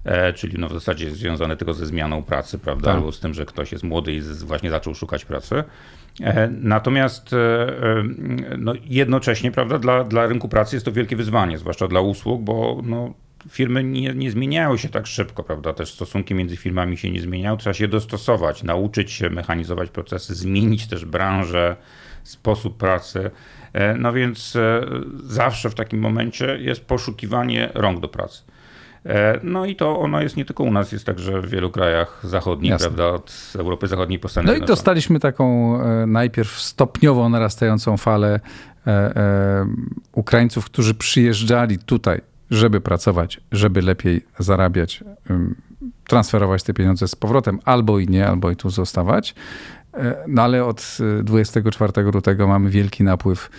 E, 0.06 0.34
czyli 0.34 0.60
no 0.60 0.70
w 0.70 0.74
zasadzie 0.74 1.12
związane 1.12 1.58
tylko 1.58 1.74
ze 1.74 1.86
zmianą 1.86 2.24
pracy, 2.24 2.60
prawda, 2.60 2.86
tak. 2.86 2.96
albo 2.96 3.12
z 3.12 3.20
tym, 3.20 3.34
że 3.34 3.46
ktoś 3.46 3.72
jest 3.72 3.84
młody 3.84 4.14
i 4.14 4.22
właśnie 4.22 4.70
zaczął 4.70 4.96
szukać 4.96 5.26
pracy. 5.26 5.64
E, 6.22 6.50
natomiast 6.62 7.34
e, 7.34 7.68
no 8.58 8.74
jednocześnie, 8.86 9.52
prawda, 9.52 9.80
dla, 9.80 10.04
dla 10.04 10.28
rynku 10.28 10.50
pracy 10.50 10.76
jest 10.76 10.86
to 10.86 10.92
wielkie 10.92 11.16
wyzwanie, 11.16 11.58
zwłaszcza 11.58 11.88
dla 11.88 12.02
usług, 12.02 12.42
bo 12.42 12.82
no, 12.84 13.14
firmy 13.50 13.84
nie, 13.84 14.14
nie 14.14 14.32
zmieniają 14.32 14.78
się 14.78 14.90
tak 14.90 15.08
szybko, 15.08 15.44
prawda? 15.44 15.74
Też 15.74 15.94
stosunki 15.94 16.36
między 16.36 16.58
firmami 16.58 16.98
się 16.98 17.12
nie 17.12 17.22
zmieniają. 17.22 17.58
Trzeba 17.58 17.74
się 17.74 17.88
dostosować, 17.88 18.64
nauczyć 18.64 19.12
się 19.12 19.30
mechanizować 19.30 19.90
procesy, 19.90 20.36
zmienić 20.36 20.88
też 20.88 21.06
branżę, 21.06 21.76
sposób 22.24 22.78
pracy. 22.78 23.32
No 23.98 24.14
więc 24.14 24.58
zawsze 25.24 25.70
w 25.70 25.76
takim 25.76 26.00
momencie 26.00 26.58
jest 26.60 26.86
poszukiwanie 26.86 27.70
rąk 27.74 28.00
do 28.00 28.08
pracy. 28.08 28.44
E, 29.06 29.40
no 29.44 29.66
i 29.66 29.76
to 29.76 30.00
ono 30.00 30.22
jest 30.22 30.38
nie 30.38 30.46
tylko 30.46 30.64
u 30.64 30.72
nas, 30.72 30.92
jest 30.92 31.06
także 31.06 31.42
w 31.42 31.50
wielu 31.50 31.72
krajach 31.72 32.20
zachodnich, 32.24 32.72
Jasne. 32.72 32.88
prawda, 32.88 33.08
od 33.08 33.54
Europy 33.60 33.88
Zachodniej 33.88 34.20
po 34.20 34.30
Stany 34.30 34.48
No 34.48 34.54
i 34.54 34.62
dostaliśmy 34.62 35.20
taką 35.20 35.78
e, 35.82 36.06
najpierw 36.08 36.60
stopniowo 36.60 37.30
narastającą 37.30 37.98
falę 37.98 38.40
e, 38.88 39.66
Ukraińców, 40.12 40.66
którzy 40.66 40.94
przyjeżdżali 40.94 41.80
tutaj, 41.80 42.22
żeby 42.52 42.82
pracować, 42.82 43.42
żeby 43.52 43.82
lepiej 43.82 44.26
zarabiać, 44.40 45.04
transferować 46.08 46.64
te 46.64 46.74
pieniądze 46.74 47.08
z 47.08 47.16
powrotem, 47.16 47.60
albo 47.66 48.00
i 48.00 48.08
nie, 48.08 48.28
albo 48.28 48.52
i 48.52 48.56
tu 48.56 48.70
zostawać. 48.70 49.36
no 50.28 50.42
ale 50.42 50.66
od 50.66 50.98
24 51.24 52.04
lutego 52.04 52.48
mamy 52.48 52.70
wielki 52.70 53.04
napływ 53.04 53.50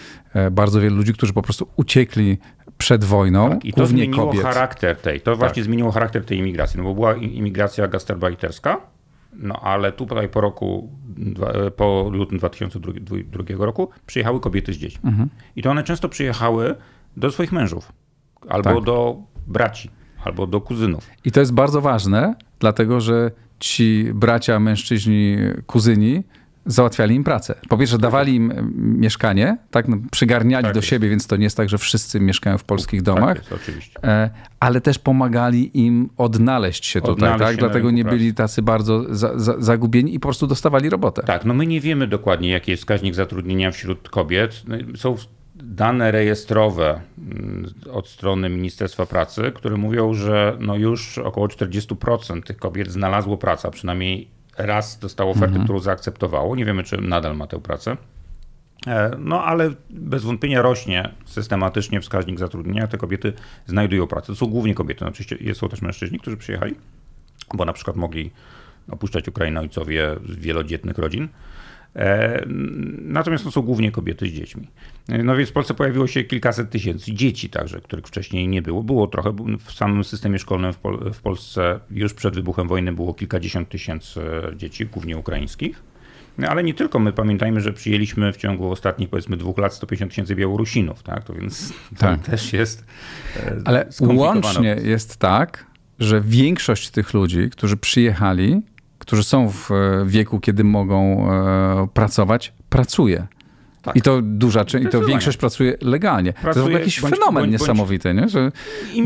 bardzo 0.51 0.81
wielu 0.81 0.97
ludzi, 0.97 1.15
którzy 1.15 1.33
po 1.33 1.43
prostu 1.43 1.69
uciekli 1.77 2.39
przed 2.79 3.05
wojną, 3.05 3.51
tak, 3.51 3.65
I 3.65 3.73
to 3.73 3.87
zmieniło 3.87 4.27
kobiet. 4.27 4.43
charakter 4.43 4.97
tej, 4.97 5.21
to 5.21 5.37
właśnie 5.37 5.63
tak. 5.63 5.65
zmieniło 5.65 5.91
charakter 5.91 6.25
tej 6.25 6.39
imigracji, 6.39 6.79
no 6.79 6.85
bo 6.85 6.95
była 6.95 7.15
imigracja 7.15 7.89
gastarbeiterska, 7.89 8.81
no 9.33 9.61
ale 9.63 9.93
tutaj 9.93 10.29
po 10.29 10.41
roku, 10.41 10.91
po 11.77 12.11
lutym 12.13 12.39
2002 12.39 13.67
roku 13.67 13.89
przyjechały 14.07 14.41
kobiety 14.41 14.73
z 14.73 14.77
dziećmi. 14.77 15.01
Mhm. 15.05 15.29
I 15.57 15.63
to 15.63 15.71
one 15.71 15.83
często 15.83 16.09
przyjechały 16.09 16.75
do 17.17 17.31
swoich 17.31 17.53
mężów 17.53 17.93
albo 18.49 18.75
tak. 18.75 18.85
do 18.85 19.17
braci, 19.47 19.91
albo 20.25 20.47
do 20.47 20.61
kuzynów. 20.61 21.11
I 21.25 21.33
to 21.33 21.41
jest 21.41 21.53
bardzo 21.53 21.81
ważne, 21.81 22.35
dlatego 22.59 23.01
że 23.01 23.31
ci 23.61 24.11
bracia, 24.15 24.61
mężczyźni, 24.61 25.37
kuzyni 25.67 26.23
załatwiali 26.67 27.15
im 27.15 27.25
pracę. 27.25 27.55
Po 27.69 27.79
pierwsze, 27.79 27.99
dawali 27.99 28.35
im 28.35 28.53
mieszkanie, 28.77 29.59
tak, 29.71 29.89
no, 29.89 29.97
przygarniali 30.11 30.65
tak 30.65 30.75
do 30.75 30.79
jest. 30.79 30.89
siebie, 30.89 31.09
więc 31.09 31.27
to 31.27 31.37
nie 31.37 31.45
jest 31.45 31.57
tak, 31.57 31.69
że 31.69 31.79
wszyscy 31.79 32.21
mieszkają 32.21 32.59
w 32.59 32.65
polskich 32.65 33.03
tak 33.03 33.15
domach. 33.15 33.39
Tak 33.39 33.51
jest, 33.51 33.53
oczywiście. 33.53 34.05
E, 34.05 34.31
ale 34.61 34.81
też 34.81 34.99
pomagali 34.99 35.85
im 35.85 36.11
odnaleźć 36.17 36.87
się 36.87 37.01
tutaj, 37.01 37.13
odnaleźć 37.13 37.41
tak? 37.41 37.55
Się 37.55 37.59
Dlatego 37.59 37.91
nie 37.91 38.05
byli 38.05 38.35
tacy 38.35 38.63
bardzo 38.63 39.15
za, 39.15 39.39
za, 39.39 39.55
zagubieni 39.59 40.15
i 40.15 40.21
po 40.21 40.29
prostu 40.29 40.47
dostawali 40.47 40.91
robotę. 40.91 41.23
Tak, 41.23 41.45
no 41.45 41.55
my 41.55 41.67
nie 41.67 41.81
wiemy 41.81 42.07
dokładnie, 42.07 42.49
jaki 42.49 42.71
jest 42.71 42.83
wskaźnik 42.83 43.15
zatrudnienia 43.15 43.71
wśród 43.71 44.09
kobiet. 44.09 44.63
No 44.67 44.77
są 44.97 45.17
dane 45.55 46.11
rejestrowe 46.11 47.01
mm, 47.19 47.67
od 47.93 48.09
strony 48.09 48.49
Ministerstwa 48.49 49.07
Pracy, 49.07 49.53
które 49.55 49.77
mówią, 49.77 50.15
że 50.15 50.57
no 50.61 50.77
już 50.77 51.19
około 51.19 51.47
40% 51.47 52.43
tych 52.43 52.57
kobiet 52.57 52.93
znalazło 52.93 53.39
pracę, 53.39 53.71
przynajmniej 53.71 54.29
raz 54.59 54.99
dostało 54.99 55.31
ofertę, 55.31 55.47
mhm. 55.47 55.65
którą 55.65 55.79
zaakceptowało. 55.79 56.57
Nie 56.57 56.65
wiemy, 56.65 56.85
czy 56.85 57.01
nadal 57.01 57.37
ma 57.37 57.47
tę 57.47 57.61
pracę. 57.61 57.97
E, 58.87 59.11
no 59.19 59.45
ale 59.45 59.71
bez 59.91 60.25
wątpienia 60.25 60.63
rośnie 60.63 61.15
systematycznie 61.25 62.01
wskaźnik 62.01 62.39
zatrudnienia. 62.39 62.87
Te 62.87 62.99
kobiety 62.99 63.33
znajdują 63.67 64.07
pracę. 64.07 64.27
To 64.27 64.37
są 64.37 64.47
głównie 64.47 64.75
kobiety. 64.75 65.05
No, 65.05 65.11
oczywiście 65.11 65.55
są 65.55 65.69
też 65.69 65.83
mężczyźni, 65.83 66.19
którzy 66.19 66.37
przyjechali, 66.37 66.75
bo 67.55 67.65
na 67.65 67.73
przykład 67.73 67.97
mogli 67.97 68.31
opuszczać 68.91 69.29
Ukrainę 69.29 69.61
ojcowie 69.61 70.17
z 70.29 70.37
wielodzietnych 70.37 70.99
rodzin. 70.99 71.29
E, 71.97 72.45
natomiast 73.03 73.45
to 73.45 73.51
są 73.51 73.63
głównie 73.63 73.93
kobiety 73.93 74.27
z 74.27 74.33
dziećmi. 74.33 74.69
E, 75.09 75.23
no 75.23 75.37
więc 75.37 75.51
w 75.51 75.53
Polsce 75.53 75.75
pojawiło 75.75 76.07
się 76.07 76.25
kilkaset 76.25 76.71
tysięcy 76.71 77.13
dzieci 77.13 77.51
także, 77.51 77.81
których 77.81 78.07
wcześniej 78.07 78.49
nie 78.49 78.63
było. 78.63 78.83
Było 78.83 79.07
trochę, 79.07 79.33
w 79.65 79.73
samym 79.73 80.05
systemie 80.05 80.39
szkolnym 80.39 80.73
w, 80.73 80.79
Pol 80.79 81.13
w 81.13 81.21
Polsce 81.21 81.81
już 81.91 82.15
przed 82.15 82.35
wybuchem 82.35 82.69
wojny 82.69 82.93
było 82.93 83.15
kilkadziesiąt 83.15 83.69
tysięcy 83.69 84.21
dzieci, 84.57 84.87
głównie 84.87 85.17
ukraińskich. 85.17 85.83
No, 86.39 86.49
ale 86.49 86.65
nie 86.65 86.75
tylko. 86.75 86.99
My 86.99 87.13
pamiętajmy, 87.13 87.61
że 87.61 87.73
przyjęliśmy 87.73 88.33
w 88.33 88.37
ciągu 88.37 88.71
ostatnich 88.71 89.09
powiedzmy 89.09 89.37
dwóch 89.37 89.59
lat 89.59 89.75
150 89.75 90.11
tysięcy 90.11 90.37
Białorusinów, 90.37 91.03
tak? 91.03 91.25
To 91.25 91.35
więc 91.35 91.73
tak. 91.99 92.23
też 92.23 92.53
jest. 92.53 92.85
E, 93.37 93.57
ale 93.65 93.89
łącznie 94.01 94.77
jest 94.83 95.17
tak, 95.17 95.67
że 95.99 96.21
większość 96.21 96.91
tych 96.91 97.15
ludzi, 97.15 97.51
którzy 97.51 97.77
przyjechali, 97.77 98.63
którzy 99.07 99.25
są 99.25 99.51
w 99.51 99.71
e, 99.71 99.75
wieku, 100.07 100.41
kiedy 100.41 100.65
mogą 100.65 101.31
e, 101.33 101.89
pracować, 101.95 102.53
pracuje. 102.69 103.27
Tak. 103.85 103.97
I 103.97 104.03
to 104.03 104.21
duża 104.23 104.65
część, 104.65 104.87
i 104.87 104.89
to 104.89 105.01
większość 105.01 105.39
pracuje 105.39 105.77
legalnie. 105.83 106.33
Pracuje, 106.33 106.65
to 106.65 106.71
jest 106.71 106.81
jakiś 106.81 107.01
bądź, 107.01 107.15
fenomen 107.15 107.43
bądź, 107.43 107.53
niesamowity, 107.53 108.15
nie? 108.15 108.29
Że 108.29 108.53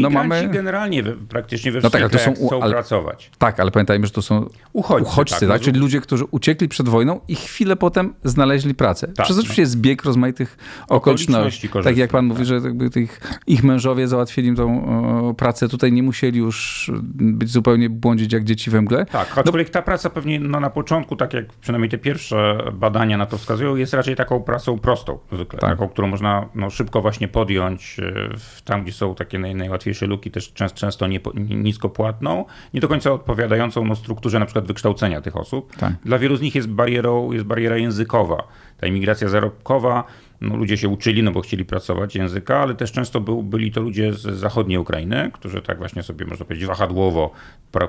no 0.01 0.11
mamy... 0.11 0.49
generalnie 0.49 1.03
we, 1.03 1.13
praktycznie 1.13 1.73
we 1.73 1.81
no 1.81 1.91
tak, 1.91 2.01
ale 2.01 2.11
to 2.11 2.19
są, 2.19 2.35
chcą 2.35 2.63
ale, 2.63 2.73
pracować. 2.73 3.31
Tak, 3.39 3.61
ale 3.61 3.71
pamiętajmy, 3.71 4.07
że 4.07 4.13
to 4.13 4.23
są 4.23 4.49
uchodźcy, 4.73 5.09
uchodźcy 5.09 5.41
tak, 5.41 5.49
tak? 5.49 5.61
czyli 5.63 5.81
ludzie, 5.81 6.01
którzy 6.01 6.25
uciekli 6.31 6.69
przed 6.69 6.89
wojną 6.89 7.21
i 7.29 7.35
chwilę 7.35 7.77
potem 7.77 8.15
znaleźli 8.25 8.75
pracę. 8.75 9.07
Tak, 9.07 9.25
Przez 9.25 9.39
oczywiście 9.39 9.63
no. 9.63 9.69
zbieg 9.69 10.05
rozmaitych 10.05 10.57
okoliczności. 10.89 11.69
Tak 11.85 11.97
jak 11.97 12.11
pan 12.11 12.25
mówi, 12.25 12.39
tak. 12.39 12.47
że 12.47 12.91
tych, 12.91 13.21
ich 13.47 13.65
mężowie 13.65 14.09
załatwili 14.09 14.49
im 14.49 14.57
tą 14.57 14.85
o, 15.29 15.35
pracę, 15.35 15.69
tutaj 15.69 15.93
nie 15.93 16.03
musieli 16.03 16.39
już 16.39 16.91
być 17.13 17.51
zupełnie 17.51 17.91
błądzić 17.91 18.33
jak 18.33 18.45
dzieci 18.45 18.71
we 18.71 18.83
mgle. 18.83 19.07
Tak, 19.07 19.39
aczkolwiek 19.39 19.69
no, 19.69 19.73
ta 19.73 19.83
praca 19.83 20.11
pewnie 20.11 20.41
no, 20.41 20.61
na 20.61 20.71
początku, 20.71 21.17
tak 21.17 21.35
jak 21.35 21.53
przynajmniej 21.53 21.91
te 21.91 21.99
pierwsze 21.99 22.59
badania 22.73 23.17
na 23.17 23.27
to 23.27 23.39
wskazują, 23.39 23.77
jest 23.77 23.95
raczej 23.95 24.17
taką 24.17 24.43
pracą 24.43 24.68
pracą 24.77 24.99
prostą 24.99 25.19
zwykle, 25.33 25.59
tak. 25.59 25.71
taką, 25.71 25.89
którą 25.89 26.09
można 26.09 26.49
no, 26.55 26.71
szybko 26.71 27.03
właśnie 27.03 27.29
podjąć 27.29 27.97
e, 28.01 28.65
tam, 28.65 28.83
gdzie 28.83 28.93
są 28.93 29.15
takie 29.15 29.39
naj, 29.39 29.55
najłatwiejsze 29.55 30.07
luki, 30.07 30.31
też 30.31 30.53
często, 30.53 30.79
często 30.79 31.07
nie, 31.07 31.21
nisko 31.35 31.89
płatną, 31.89 32.45
nie 32.75 32.81
do 32.81 32.89
końca 32.89 33.13
odpowiadającą 33.13 33.85
no, 33.85 33.97
strukturze 33.97 34.39
na 34.39 34.47
przykład 34.47 34.67
wykształcenia 34.67 35.21
tych 35.21 35.37
osób. 35.37 35.77
Tak. 35.77 35.93
Dla 36.05 36.19
wielu 36.19 36.37
z 36.37 36.41
nich 36.41 36.55
jest 36.55 36.69
barierą, 36.69 37.33
jest 37.33 37.45
bariera 37.45 37.77
językowa. 37.77 38.49
Ta 38.81 38.87
imigracja 38.87 39.29
zarobkowa 39.29 40.05
no, 40.41 40.57
ludzie 40.57 40.77
się 40.77 40.89
uczyli, 40.89 41.23
no 41.23 41.33
bo 41.33 41.41
chcieli 41.41 41.65
pracować 41.65 42.17
języka, 42.17 42.59
ale 42.59 42.75
też 42.75 42.93
często 42.93 43.21
był, 43.21 43.43
byli 43.43 43.73
to 43.73 43.81
ludzie 43.81 44.13
z 44.13 44.21
zachodniej 44.21 44.79
Ukrainy, 44.79 45.31
którzy 45.35 45.63
tak 45.63 45.79
właśnie 45.79 46.03
sobie, 46.03 46.27
można 46.27 46.47
powiedzieć, 46.47 46.67
wahadłowo 46.67 47.33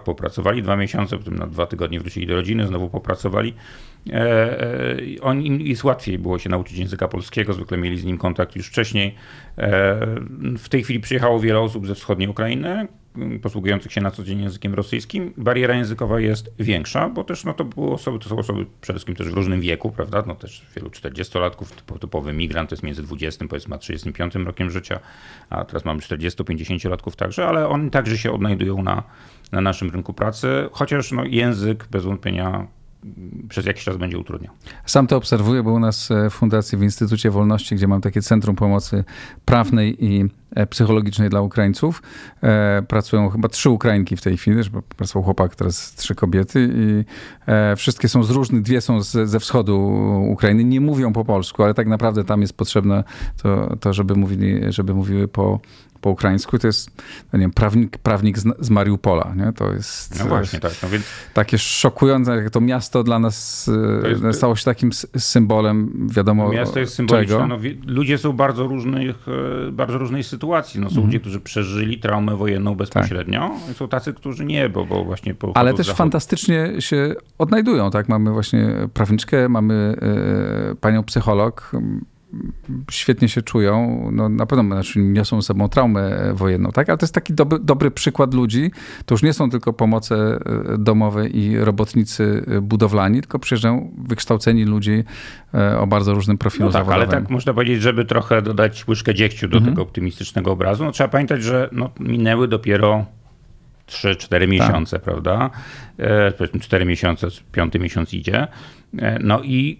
popracowali 0.05 0.63
dwa 0.63 0.75
miesiące, 0.75 1.17
potem 1.17 1.35
na 1.35 1.47
dwa 1.47 1.65
tygodnie 1.65 1.99
wrócili 1.99 2.27
do 2.27 2.35
rodziny, 2.35 2.67
znowu 2.67 2.89
popracowali. 2.89 3.53
E, 4.09 4.13
e, 4.17 4.97
on, 5.21 5.41
im 5.41 5.61
jest 5.61 5.83
łatwiej 5.83 6.19
było 6.19 6.39
się 6.39 6.49
nauczyć 6.49 6.77
języka 6.77 7.07
polskiego, 7.07 7.53
zwykle 7.53 7.77
mieli 7.77 7.99
z 7.99 8.05
nim 8.05 8.17
kontakt 8.17 8.55
już 8.55 8.67
wcześniej. 8.67 9.15
E, 9.57 9.99
w 10.57 10.69
tej 10.69 10.83
chwili 10.83 10.99
przyjechało 10.99 11.39
wiele 11.39 11.59
osób 11.59 11.87
ze 11.87 11.95
wschodniej 11.95 12.29
Ukrainy, 12.29 12.87
posługujących 13.41 13.91
się 13.91 14.01
na 14.01 14.11
co 14.11 14.23
dzień 14.23 14.41
językiem 14.41 14.73
rosyjskim, 14.73 15.33
bariera 15.37 15.75
językowa 15.75 16.19
jest 16.19 16.51
większa, 16.59 17.09
bo 17.09 17.23
też 17.23 17.45
no, 17.45 17.53
to, 17.53 17.65
były 17.65 17.91
osoby, 17.91 18.19
to 18.19 18.29
są 18.29 18.37
osoby 18.37 18.65
przede 18.81 18.97
wszystkim 18.97 19.15
też 19.15 19.29
w 19.29 19.33
różnym 19.33 19.61
wieku, 19.61 19.91
prawda? 19.91 20.23
No, 20.27 20.35
też 20.35 20.65
wielu 20.75 20.89
40-latków, 20.89 21.97
typowy 21.99 22.33
migrant 22.33 22.71
jest 22.71 22.83
między 22.83 23.03
20 23.03 23.47
powiedzmy 23.47 23.75
a 23.75 23.77
35 23.77 24.35
rokiem 24.35 24.71
życia, 24.71 24.99
a 25.49 25.65
teraz 25.65 25.85
mamy 25.85 25.99
40-50-latków 25.99 27.15
także, 27.15 27.47
ale 27.47 27.67
oni 27.67 27.89
także 27.89 28.17
się 28.17 28.31
odnajdują 28.31 28.83
na, 28.83 29.03
na 29.51 29.61
naszym 29.61 29.89
rynku 29.89 30.13
pracy, 30.13 30.69
chociaż 30.71 31.11
no, 31.11 31.25
język 31.25 31.87
bez 31.91 32.03
wątpienia 32.03 32.67
przez 33.49 33.65
jakiś 33.65 33.83
czas 33.83 33.97
będzie 33.97 34.17
utrudniał. 34.17 34.53
Sam 34.85 35.07
to 35.07 35.17
obserwuję, 35.17 35.63
bo 35.63 35.71
u 35.71 35.79
nas 35.79 36.11
e, 36.11 36.29
w 36.29 36.33
Fundacji 36.33 36.77
w 36.77 36.83
Instytucie 36.83 37.31
Wolności, 37.31 37.75
gdzie 37.75 37.87
mam 37.87 38.01
takie 38.01 38.21
Centrum 38.21 38.55
Pomocy 38.55 39.03
Prawnej 39.45 40.05
i 40.05 40.25
e, 40.55 40.67
Psychologicznej 40.67 41.29
dla 41.29 41.41
Ukraińców, 41.41 42.01
e, 42.43 42.81
pracują 42.87 43.29
chyba 43.29 43.49
trzy 43.49 43.69
Ukrainki 43.69 44.15
w 44.15 44.21
tej 44.21 44.37
chwili, 44.37 44.63
że 44.63 44.69
pracował 44.97 45.23
chłopak, 45.23 45.55
teraz 45.55 45.95
trzy 45.95 46.15
kobiety 46.15 46.69
i 46.73 47.05
wszystkie 47.77 48.09
są 48.09 48.23
z 48.23 48.29
różnych, 48.29 48.61
dwie 48.61 48.81
są 48.81 49.01
z, 49.01 49.29
ze 49.29 49.39
wschodu 49.39 49.77
Ukrainy, 50.29 50.63
nie 50.63 50.81
mówią 50.81 51.13
po 51.13 51.25
polsku, 51.25 51.63
ale 51.63 51.73
tak 51.73 51.87
naprawdę 51.87 52.23
tam 52.23 52.41
jest 52.41 52.53
potrzebne 52.53 53.03
to, 53.43 53.77
to 53.77 53.93
żeby, 53.93 54.15
mówili, 54.15 54.59
żeby 54.69 54.93
mówiły 54.93 55.27
po 55.27 55.59
po 56.01 56.09
ukraińsku, 56.09 56.59
to 56.59 56.67
jest 56.67 56.91
no 57.33 57.39
nie 57.39 57.43
wiem, 57.43 57.51
prawnik, 57.51 57.97
prawnik 57.97 58.39
z, 58.39 58.45
z 58.59 58.69
Mariupola. 58.69 59.33
Nie? 59.35 59.53
To 59.53 59.73
jest 59.73 60.19
no 60.19 60.25
właśnie, 60.25 60.59
tak. 60.59 60.73
No 60.83 60.89
więc... 60.89 61.05
takie 61.33 61.57
szokujące, 61.57 62.35
jak 62.35 62.49
to 62.49 62.61
miasto 62.61 63.03
dla 63.03 63.19
nas 63.19 63.69
jest... 64.09 64.23
E, 64.23 64.33
stało 64.33 64.55
się 64.55 64.65
takim 64.65 64.89
symbolem, 65.17 66.07
wiadomo 66.11 66.49
Miasto 66.49 66.79
jest 66.79 66.93
symboliczne. 66.93 67.47
No, 67.47 67.57
ludzie 67.85 68.17
są 68.17 68.33
bardzo 68.33 68.67
różnych, 68.67 69.15
e, 69.67 69.71
bardzo 69.71 69.97
różnej 69.97 70.23
sytuacji. 70.23 70.79
No, 70.79 70.87
są 70.87 70.89
mhm. 70.89 71.07
ludzie, 71.07 71.19
którzy 71.19 71.39
przeżyli 71.39 71.99
traumę 71.99 72.35
wojenną 72.35 72.75
bezpośrednio 72.75 73.51
tak. 73.67 73.75
są 73.75 73.87
tacy, 73.87 74.13
którzy 74.13 74.45
nie, 74.45 74.69
bo, 74.69 74.85
bo 74.85 75.05
właśnie 75.05 75.33
po 75.33 75.57
Ale 75.57 75.73
też 75.73 75.91
fantastycznie 75.91 76.73
się 76.79 77.15
odnajdują, 77.37 77.91
tak? 77.91 78.09
Mamy 78.09 78.31
właśnie 78.31 78.75
prawniczkę, 78.93 79.49
mamy 79.49 79.95
e, 80.71 80.75
panią 80.75 81.03
psycholog, 81.03 81.71
świetnie 82.91 83.29
się 83.29 83.41
czują, 83.41 84.09
no 84.11 84.29
na 84.29 84.45
pewno 84.45 84.63
znaczy 84.63 84.99
niosą 84.99 85.41
ze 85.41 85.45
sobą 85.45 85.69
traumę 85.69 86.33
wojenną, 86.33 86.71
tak? 86.71 86.89
Ale 86.89 86.97
to 86.97 87.03
jest 87.03 87.13
taki 87.13 87.33
dobry, 87.33 87.59
dobry 87.59 87.91
przykład 87.91 88.33
ludzi. 88.33 88.71
To 89.05 89.13
już 89.13 89.23
nie 89.23 89.33
są 89.33 89.49
tylko 89.49 89.73
pomoce 89.73 90.15
e, 90.15 90.77
domowe 90.77 91.27
i 91.27 91.57
robotnicy 91.57 92.45
e, 92.47 92.61
budowlani, 92.61 93.21
tylko 93.21 93.39
przyjeżdżają 93.39 93.91
wykształceni 93.97 94.65
ludzi 94.65 95.03
e, 95.53 95.79
o 95.79 95.87
bardzo 95.87 96.13
różnym 96.13 96.37
profilu 96.37 96.65
no 96.65 96.71
tak, 96.71 96.85
zawodowym. 96.85 97.09
Ale 97.09 97.21
tak 97.21 97.29
można 97.29 97.53
powiedzieć, 97.53 97.81
żeby 97.81 98.05
trochę 98.05 98.41
dodać 98.41 98.87
łyżkę 98.87 99.15
dziegciu 99.15 99.47
do 99.47 99.57
mhm. 99.57 99.75
tego 99.75 99.81
optymistycznego 99.81 100.51
obrazu, 100.51 100.85
no 100.85 100.91
trzeba 100.91 101.07
pamiętać, 101.07 101.43
że 101.43 101.69
no, 101.71 101.89
minęły 101.99 102.47
dopiero 102.47 103.05
3-4 103.87 104.27
tak. 104.29 104.49
miesiące, 104.49 104.95
tak. 104.95 105.03
prawda? 105.03 105.49
E, 105.97 106.31
powiedzmy 106.31 106.59
4 106.59 106.85
miesiące, 106.85 107.27
piąty 107.51 107.79
miesiąc 107.79 108.13
idzie. 108.13 108.47
E, 108.99 109.19
no 109.23 109.41
i 109.43 109.79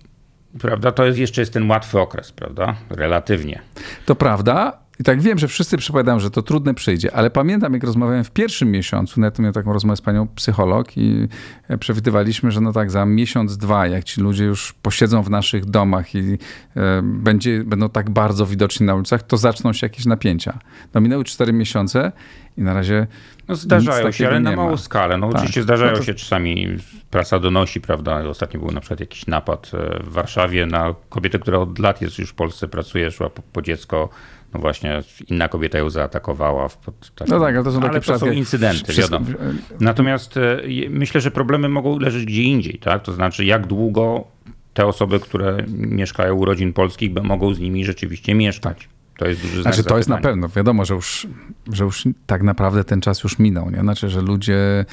Prawda? 0.60 0.92
To 0.92 1.06
jest 1.06 1.20
jeszcze 1.20 1.42
jest 1.42 1.54
ten 1.54 1.70
łatwy 1.70 2.00
okres, 2.00 2.32
prawda? 2.32 2.76
Relatywnie. 2.90 3.62
To 4.06 4.16
prawda. 4.16 4.80
I 5.00 5.04
tak 5.04 5.22
wiem, 5.22 5.38
że 5.38 5.48
wszyscy 5.48 5.78
przypowiadają, 5.78 6.20
że 6.20 6.32
to 6.32 6.42
trudne 6.42 6.74
przyjdzie, 6.74 7.16
ale 7.16 7.30
pamiętam, 7.30 7.74
jak 7.74 7.84
rozmawiałem 7.84 8.24
w 8.24 8.32
pierwszym 8.32 8.72
miesiącu, 8.72 9.20
nawet 9.20 9.40
miałem 9.40 9.54
taką 9.54 9.74
rozmowę 9.74 9.98
z 9.98 10.02
panią 10.02 10.28
psycholog 10.28 10.98
i 10.98 11.28
e, 11.68 11.78
przewidywaliśmy, 11.78 12.52
że 12.52 12.62
no 12.62 12.74
tak 12.74 12.92
za 12.92 13.06
miesiąc, 13.06 13.58
dwa, 13.58 13.88
jak 13.88 14.04
ci 14.04 14.22
ludzie 14.22 14.46
już 14.46 14.74
posiedzą 14.74 15.24
w 15.24 15.30
naszych 15.30 15.66
domach 15.66 16.16
i 16.16 16.38
e, 16.76 17.02
będzie, 17.04 17.64
będą 17.64 17.90
tak 17.90 18.10
bardzo 18.10 18.46
widoczni 18.46 18.86
na 18.86 18.96
ulicach, 18.96 19.24
to 19.24 19.38
zaczną 19.38 19.74
się 19.74 19.86
jakieś 19.86 20.06
napięcia. 20.06 20.60
No 20.94 21.02
minęły 21.02 21.24
cztery 21.24 21.54
miesiące 21.54 22.12
i 22.58 22.62
na 22.62 22.74
razie 22.74 23.08
no 23.50 23.56
zdarzają 23.56 24.12
się, 24.12 24.28
ale 24.28 24.40
na 24.40 24.56
małą 24.56 24.78
skalę. 24.78 25.18
No 25.18 25.28
tak. 25.28 25.36
oczywiście 25.36 25.64
zdarzają 25.64 25.92
no 25.92 25.98
to... 25.98 26.04
się 26.04 26.14
czasami, 26.14 26.68
prasa 27.12 27.40
donosi, 27.40 27.82
prawda, 27.82 28.24
ostatnio 28.30 28.60
był 28.60 28.72
na 28.72 28.80
przykład 28.82 29.00
jakiś 29.00 29.28
napad 29.28 29.72
e, 29.74 30.04
w 30.04 30.10
Warszawie 30.10 30.66
na 30.66 30.96
kobietę, 31.10 31.40
która 31.40 31.58
od 31.58 31.80
lat 31.80 32.02
jest 32.02 32.20
już 32.20 32.30
w 32.30 32.34
Polsce, 32.34 32.68
pracuje, 32.68 33.12
szła 33.12 33.30
po, 33.30 33.42
po 33.42 33.62
dziecko, 33.62 34.10
no 34.54 34.60
właśnie 34.60 35.02
inna 35.28 35.48
kobieta 35.48 35.78
ją 35.78 35.90
zaatakowała. 35.90 36.70
Takim... 37.16 37.34
No 37.36 37.40
tak, 37.40 37.56
ale 37.56 37.64
to 37.64 37.72
są 37.72 37.82
takie 37.82 37.94
ale 37.94 38.02
to 38.02 38.20
są 38.20 38.32
incydenty, 38.32 38.92
Wszystko... 38.92 39.20
wiadomo. 39.20 39.38
Natomiast 39.80 40.38
e, 40.38 40.62
myślę, 40.90 41.22
że 41.22 41.32
problemy 41.32 41.70
mogą 41.70 42.00
leżeć 42.00 42.26
gdzie 42.26 42.44
indziej, 42.44 42.80
tak? 42.80 43.02
To 43.02 43.14
znaczy 43.14 43.46
jak 43.46 43.68
długo 43.68 44.24
te 44.74 44.86
osoby, 44.86 45.20
które 45.20 45.58
mieszkają 45.68 46.36
u 46.36 46.46
rodzin 46.46 46.74
polskich, 46.74 47.12
mogą 47.24 47.54
z 47.54 47.60
nimi 47.60 47.86
rzeczywiście 47.86 48.36
mieszkać. 48.36 48.90
To 49.20 49.28
jest 49.28 49.42
duży 49.42 49.62
Znaczy 49.62 49.84
to 49.84 49.98
jest 49.98 50.10
na 50.10 50.18
pewno, 50.18 50.50
wiadomo, 50.50 50.86
że 50.86 50.94
już, 50.94 51.28
że 51.72 51.84
już 51.84 52.04
tak 52.26 52.44
naprawdę 52.44 52.84
ten 52.84 53.02
czas 53.02 53.24
już 53.24 53.40
minął, 53.40 53.70
nie? 53.70 53.80
Znaczy, 53.80 54.10
że 54.10 54.22
ludzie 54.22 54.86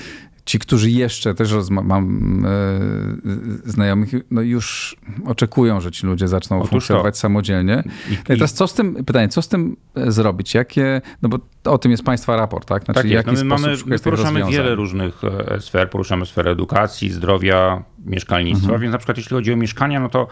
ci, 0.46 0.58
którzy 0.58 0.90
jeszcze 0.90 1.34
też 1.34 1.54
mam 1.70 2.46
e, 2.46 3.70
znajomych, 3.70 4.10
no 4.30 4.40
już 4.40 4.96
oczekują, 5.26 5.80
że 5.80 5.90
ci 5.90 6.06
ludzie 6.06 6.28
zaczną 6.28 6.58
Otóż 6.58 6.70
funkcjonować 6.70 7.14
to. 7.14 7.20
samodzielnie. 7.20 7.82
I, 8.10 8.16
teraz 8.16 8.52
co 8.52 8.66
z 8.66 8.74
tym, 8.74 9.04
pytanie, 9.04 9.28
co 9.28 9.42
z 9.42 9.48
tym 9.48 9.76
e, 9.94 10.12
zrobić? 10.12 10.54
Jakie, 10.54 11.00
no 11.22 11.28
bo 11.28 11.38
o 11.64 11.78
tym 11.78 11.90
jest 11.90 12.02
państwa 12.02 12.36
raport, 12.36 12.68
tak? 12.68 12.84
Znaczy, 12.84 13.00
tak 13.00 13.10
jest. 13.10 13.26
No 13.26 13.32
my, 13.32 13.44
mamy, 13.44 13.76
my 13.86 13.98
poruszamy 13.98 14.44
wiele 14.44 14.74
różnych 14.74 15.22
e, 15.24 15.60
sfer, 15.60 15.90
poruszamy 15.90 16.26
sferę 16.26 16.50
edukacji, 16.50 17.10
zdrowia, 17.10 17.82
mieszkalnictwa, 18.06 18.66
mhm. 18.66 18.80
więc 18.82 18.92
na 18.92 18.98
przykład 18.98 19.16
jeśli 19.16 19.36
chodzi 19.36 19.52
o 19.52 19.56
mieszkania, 19.56 20.00
no 20.00 20.08
to 20.08 20.26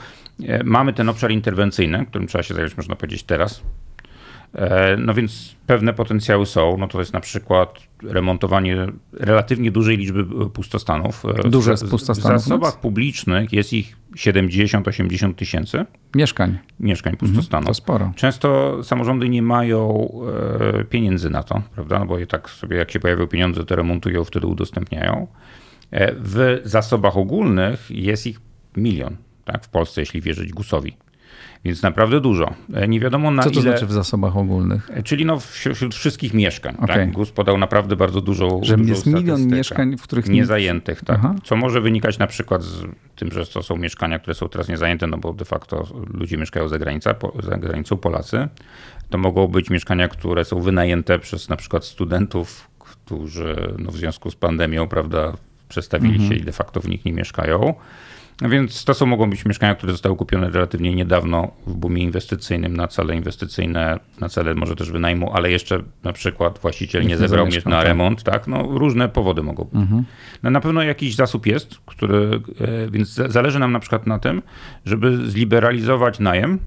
mamy 0.65 0.93
ten 0.93 1.09
obszar 1.09 1.31
interwencyjny, 1.31 2.07
którym 2.07 2.29
trzeba 2.29 2.43
się 2.43 2.55
zająć, 2.55 2.77
można 2.77 2.97
powiedzieć, 2.97 3.23
teraz, 3.23 3.63
E, 3.63 3.84
no 4.99 5.15
więc 5.15 5.55
pewne 5.67 5.93
potencjały 5.93 6.47
są. 6.47 6.77
No 6.79 6.89
to 6.89 6.99
jest 6.99 7.13
na 7.13 7.21
przykład 7.21 7.79
remontowanie 8.03 8.87
relatywnie 9.13 9.71
dużej 9.71 9.97
liczby 9.97 10.51
pustostanów. 10.51 11.25
E, 11.45 11.49
Duże 11.49 11.77
z 11.77 11.91
pustostanów. 11.91 12.43
W 12.43 12.45
zasobach 12.45 12.81
publicznych 12.81 13.53
jest 13.53 13.73
ich 13.73 13.97
70-80 14.17 15.35
tysięcy. 15.35 15.85
Mieszkań. 16.15 16.59
Mieszkań 16.81 17.17
pustostanów. 17.17 17.63
Mhm, 17.63 17.67
to 17.67 17.75
sporo. 17.75 18.13
Często 18.17 18.79
samorządy 18.85 19.29
nie 19.29 19.43
mają 19.43 20.09
e, 20.81 20.85
pieniędzy 20.85 21.31
na 21.31 21.43
to, 21.43 21.63
prawda? 21.75 21.99
No 21.99 22.07
bo 22.07 22.19
je 22.19 22.27
tak 22.27 22.51
sobie 22.51 22.77
jak 22.77 22.91
się 22.91 23.01
pojawią 23.01 23.27
pieniądze, 23.27 23.65
to 23.65 23.77
remontują, 23.77 24.25
wtedy 24.25 24.47
udostępniają. 24.47 25.27
W 26.17 26.61
zasobach 26.65 27.17
ogólnych 27.17 27.91
jest 27.91 28.27
ich 28.27 28.41
milion 28.77 29.17
tak, 29.45 29.65
w 29.65 29.69
Polsce, 29.69 30.01
jeśli 30.01 30.21
wierzyć 30.21 30.53
GUS-owi. 30.53 30.97
Więc 31.65 31.83
naprawdę 31.83 32.21
dużo. 32.21 32.55
E, 32.75 32.89
nie 32.89 33.01
wiadomo 33.01 33.31
na 33.31 33.43
Co 33.43 33.51
to 33.51 33.61
ile... 33.61 33.63
znaczy 33.63 33.87
w 33.87 33.93
zasobach 33.93 34.37
ogólnych? 34.37 34.91
E, 34.91 35.03
czyli 35.03 35.27
no 35.27 35.41
wśród 35.41 35.95
wszystkich 35.95 36.35
mieszkań. 36.35 36.75
Okay. 36.75 36.87
Tak? 36.87 37.13
GUS 37.13 37.31
podał 37.31 37.59
naprawdę 37.59 37.97
bardzo 37.97 38.21
dużo 38.21 38.61
Że 38.63 38.77
dużą 38.77 38.91
jest 38.91 39.07
milion 39.07 39.47
mieszkań, 39.47 39.97
w 39.97 40.03
których... 40.03 40.29
Niezajętych, 40.29 41.05
tak. 41.05 41.19
Aha. 41.19 41.35
Co 41.45 41.57
może 41.57 41.81
wynikać 41.81 42.19
na 42.19 42.27
przykład 42.27 42.63
z 42.63 42.83
tym, 43.17 43.33
że 43.33 43.47
to 43.47 43.63
są 43.63 43.77
mieszkania, 43.77 44.19
które 44.19 44.35
są 44.35 44.49
teraz 44.49 44.69
niezajęte, 44.69 45.07
no 45.07 45.19
bo 45.19 45.33
de 45.33 45.45
facto 45.45 45.87
ludzie 46.15 46.37
mieszkają 46.37 46.69
za, 46.69 46.79
granica, 46.79 47.15
za 47.43 47.57
granicą, 47.57 47.97
Polacy. 47.97 48.49
To 49.11 49.19
mogą 49.19 49.49
być 49.49 49.71
mieszkania, 49.71 50.09
które 50.09 50.45
są 50.45 50.61
wynajęte 50.61 51.19
przez 51.19 51.49
na 51.49 51.57
przykład 51.57 51.85
studentów, 51.85 52.69
którzy 52.79 53.75
no, 53.79 53.91
w 53.91 53.97
związku 53.97 54.31
z 54.31 54.35
pandemią, 54.37 54.89
prawda, 54.89 55.33
przestawili 55.69 56.15
mhm. 56.15 56.31
się 56.31 56.37
i 56.37 56.45
de 56.45 56.53
facto 56.53 56.81
w 56.81 56.89
nich 56.89 57.05
nie 57.05 57.13
mieszkają. 57.13 57.75
No 58.41 58.49
więc 58.49 58.85
to 58.85 58.95
są 58.95 59.07
mogą 59.07 59.31
być 59.31 59.45
mieszkania, 59.45 59.75
które 59.75 59.93
zostały 59.93 60.17
kupione 60.17 60.51
relatywnie 60.51 60.95
niedawno 60.95 61.51
w 61.67 61.75
boomie 61.75 62.03
inwestycyjnym 62.03 62.77
na 62.77 62.89
cele 62.89 63.17
inwestycyjne, 63.17 63.99
na 64.21 64.29
cele 64.29 64.55
może 64.55 64.77
też 64.77 64.91
wynajmu, 64.91 65.33
ale 65.33 65.51
jeszcze 65.51 65.83
na 66.03 66.13
przykład 66.13 66.59
właściciel 66.59 67.07
nie 67.07 67.17
zebrał 67.17 67.47
mnie 67.47 67.59
na 67.65 67.77
tak. 67.77 67.85
remont, 67.85 68.23
tak? 68.23 68.47
No 68.47 68.63
różne 68.63 69.09
powody 69.09 69.43
mogą 69.43 69.65
być. 69.65 69.75
Mhm. 69.75 70.05
No, 70.43 70.51
na 70.51 70.61
pewno 70.61 70.83
jakiś 70.83 71.15
zasób 71.15 71.47
jest, 71.47 71.79
który, 71.87 72.41
e, 72.61 72.91
więc 72.91 73.09
zależy 73.09 73.59
nam 73.59 73.73
na 73.73 73.81
przykład 73.81 74.07
na 74.07 74.19
tym, 74.19 74.43
żeby 74.87 75.31
zliberalizować 75.31 76.19
najem, 76.19 76.59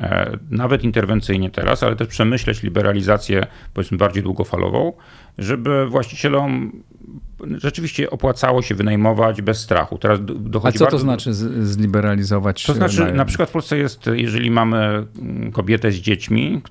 e, 0.00 0.38
nawet 0.50 0.84
interwencyjnie 0.84 1.50
teraz, 1.50 1.82
ale 1.82 1.96
też 1.96 2.08
przemyśleć 2.08 2.62
liberalizację 2.62 3.46
powiedzmy 3.74 3.98
bardziej 3.98 4.22
długofalową, 4.22 4.92
żeby 5.38 5.86
właścicielom 5.86 6.72
rzeczywiście 7.58 8.10
opłacało 8.10 8.62
się 8.62 8.74
wynajmować 8.74 9.42
bez 9.42 9.60
strachu. 9.60 9.98
Teraz 9.98 10.18
dochodzi 10.24 10.76
A 10.76 10.78
co 10.78 10.84
bardzo... 10.84 10.96
to 10.96 11.02
znaczy 11.02 11.34
zliberalizować? 11.64 12.64
To 12.64 12.74
znaczy, 12.74 13.00
najem? 13.00 13.16
na 13.16 13.24
przykład 13.24 13.48
w 13.48 13.52
Polsce 13.52 13.78
jest, 13.78 14.06
jeżeli 14.12 14.50
mamy 14.50 15.06
mm, 15.18 15.52
kobietę 15.52 15.92
z 15.92 15.94
dziećmi, 15.94 16.62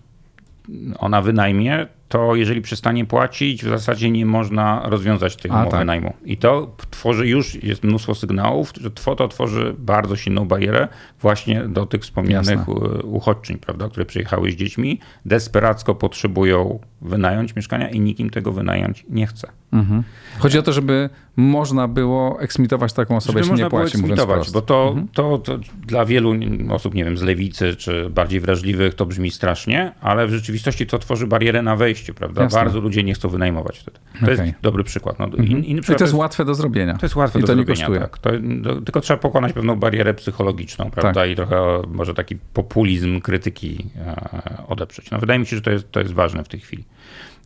ona 1.00 1.22
wynajmie, 1.22 1.88
to 2.12 2.36
jeżeli 2.36 2.62
przestanie 2.62 3.06
płacić, 3.06 3.66
w 3.66 3.70
zasadzie 3.70 4.12
nie 4.12 4.26
można 4.26 4.82
rozwiązać 4.86 5.36
tej 5.36 5.52
umowy 5.52 5.72
tak. 5.72 5.86
najmu. 5.86 6.14
I 6.26 6.38
to 6.38 6.76
tworzy 6.90 7.28
już, 7.28 7.64
jest 7.64 7.84
mnóstwo 7.84 8.16
sygnałów, 8.16 8.74
że 8.82 8.92
to 8.92 9.28
tworzy 9.28 9.76
bardzo 9.78 10.16
silną 10.16 10.46
barierę 10.46 10.88
właśnie 11.22 11.64
do 11.64 11.86
tych 11.86 12.02
wspomnianych 12.02 12.60
Jasne. 12.60 13.04
uchodźczyń, 13.04 13.58
prawda, 13.58 13.90
które 13.90 14.06
przyjechały 14.06 14.52
z 14.52 14.56
dziećmi, 14.56 15.00
desperacko 15.26 15.96
potrzebują 15.96 16.80
wynająć 17.02 17.56
mieszkania 17.56 17.90
i 17.90 18.00
nikim 18.00 18.30
tego 18.30 18.52
wynająć 18.52 19.06
nie 19.10 19.28
chce. 19.28 19.48
Mhm. 19.72 20.04
Chodzi 20.40 20.60
o 20.60 20.62
to, 20.62 20.74
żeby 20.74 21.10
można 21.36 21.88
było 21.88 22.42
eksmitować 22.42 22.94
taką 22.94 23.16
osobę, 23.16 23.40
jeśli 23.40 23.56
nie 23.56 23.70
płaci, 23.70 23.98
mówiąc 23.98 24.52
Bo 24.52 24.62
to, 24.62 24.88
mhm. 24.88 25.08
to, 25.14 25.38
to 25.38 25.60
dla 25.88 26.06
wielu 26.06 26.34
osób, 26.70 26.94
nie 26.94 27.06
wiem, 27.06 27.18
z 27.18 27.22
lewicy 27.22 27.76
czy 27.76 28.10
bardziej 28.10 28.40
wrażliwych 28.40 28.94
to 28.94 29.06
brzmi 29.06 29.32
strasznie, 29.32 29.92
ale 30.02 30.28
w 30.28 30.30
rzeczywistości 30.30 30.88
to 30.88 31.00
tworzy 31.00 31.28
barierę 31.28 31.62
na 31.62 31.76
prawda? 32.14 32.44
Jasne. 32.44 32.60
Bardzo 32.60 32.80
ludzie 32.80 33.04
nie 33.04 33.14
chcą 33.14 33.30
wynajmować 33.30 33.80
wtedy. 33.80 34.00
To 34.20 34.32
okay. 34.32 34.46
jest 34.46 34.60
dobry 34.62 34.84
przykład. 34.84 35.20
No, 35.20 35.26
mhm. 35.26 35.48
in, 35.48 35.64
inny 35.64 35.82
przykład 35.82 35.98
I 35.98 36.00
to 36.00 36.04
jest 36.04 36.14
łatwe 36.14 36.46
do 36.46 36.56
zrobienia. 36.56 36.98
To 36.98 37.06
jest 37.06 37.16
łatwe 37.16 37.40
I 37.40 37.42
do 37.42 37.48
zrobienia. 37.48 38.00
Tak. 38.00 38.18
To, 38.18 38.30
to, 38.64 38.82
tylko 38.82 39.02
trzeba 39.02 39.18
pokonać 39.18 39.54
pewną 39.54 39.76
barierę 39.76 40.14
psychologiczną, 40.14 40.92
prawda? 40.92 41.22
Tak. 41.22 41.30
I 41.30 41.36
trochę 41.36 41.82
może 41.88 42.14
taki 42.14 42.36
populizm 42.36 43.22
krytyki 43.22 43.86
e, 43.98 44.68
odeprzeć. 44.68 45.12
No, 45.12 45.20
wydaje 45.20 45.40
mi 45.40 45.46
się, 45.46 45.56
że 45.56 45.62
to 45.62 45.72
jest, 45.72 45.92
to 45.92 46.00
jest 46.00 46.14
ważne 46.14 46.44
w 46.44 46.48
tej 46.48 46.60
chwili. 46.60 46.84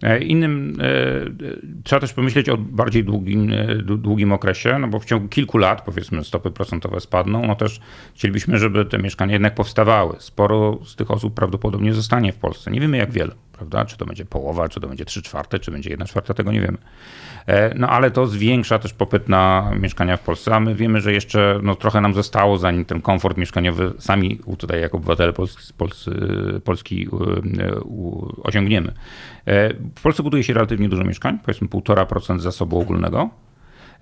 E, 0.04 0.20
innym 0.20 0.78
e, 0.82 1.84
trzeba 1.84 2.00
też 2.00 2.14
pomyśleć 2.14 2.50
o 2.50 2.58
bardziej 2.58 3.04
długim, 3.04 3.54
e, 3.54 3.76
długim 3.76 4.34
okresie, 4.34 4.80
no 4.80 4.88
bo 4.88 5.00
w 5.00 5.06
ciągu 5.06 5.28
kilku 5.28 5.58
lat, 5.58 5.82
powiedzmy, 5.82 6.24
stopy 6.24 6.52
procentowe 6.52 7.00
spadną, 7.00 7.48
no 7.48 7.56
też 7.56 7.80
chcielibyśmy, 8.16 8.58
żeby 8.58 8.86
te 8.86 8.98
mieszkania 8.98 9.34
jednak 9.34 9.56
powstawały. 9.56 10.16
Sporo 10.20 10.80
z 10.86 10.96
tych 10.96 11.12
osób 11.12 11.34
prawdopodobnie 11.34 11.94
zostanie 11.94 12.32
w 12.32 12.38
Polsce. 12.38 12.72
Nie 12.72 12.82
wiemy 12.82 12.98
jak 12.98 13.12
wiele, 13.12 13.32
prawda? 13.54 13.86
Czy 13.86 13.98
to 13.98 14.06
będzie 14.06 14.26
połowa, 14.26 14.70
czy 14.70 14.80
to 14.80 14.88
będzie 14.88 15.06
trzy 15.06 15.22
czwarte, 15.22 15.60
czy 15.60 15.72
będzie 15.72 15.90
jedna 15.90 16.06
czwarta, 16.06 16.34
tego 16.34 16.52
nie 16.52 16.62
wiemy. 16.62 16.78
E, 17.48 17.74
no 17.76 17.90
ale 17.90 18.12
to 18.12 18.28
zwiększa 18.28 18.80
też 18.80 18.94
popyt 18.94 19.30
na 19.30 19.72
mieszkania 19.80 20.18
w 20.18 20.22
Polsce, 20.22 20.56
a 20.56 20.60
my 20.60 20.76
wiemy, 20.76 21.02
że 21.02 21.14
jeszcze 21.14 21.60
no, 21.64 21.76
trochę 21.76 22.02
nam 22.02 22.14
zostało, 22.14 22.58
zanim 22.58 22.86
ten 22.86 23.02
komfort 23.02 23.38
mieszkaniowy 23.38 23.94
sami 24.00 24.40
tutaj 24.58 24.82
jako 24.82 24.98
obywatele 24.98 25.34
Polski, 25.34 25.74
Polski, 25.78 26.12
Polski 26.64 27.08
osiągniemy. 28.44 28.94
E, 29.46 29.74
w 29.74 30.02
Polsce 30.02 30.24
buduje 30.24 30.44
się 30.44 30.54
relatywnie 30.54 30.90
dużo 30.90 31.04
mieszkań, 31.04 31.40
powiedzmy 31.46 31.68
1,5% 31.68 32.40
zasobu 32.40 32.80
ogólnego, 32.80 33.30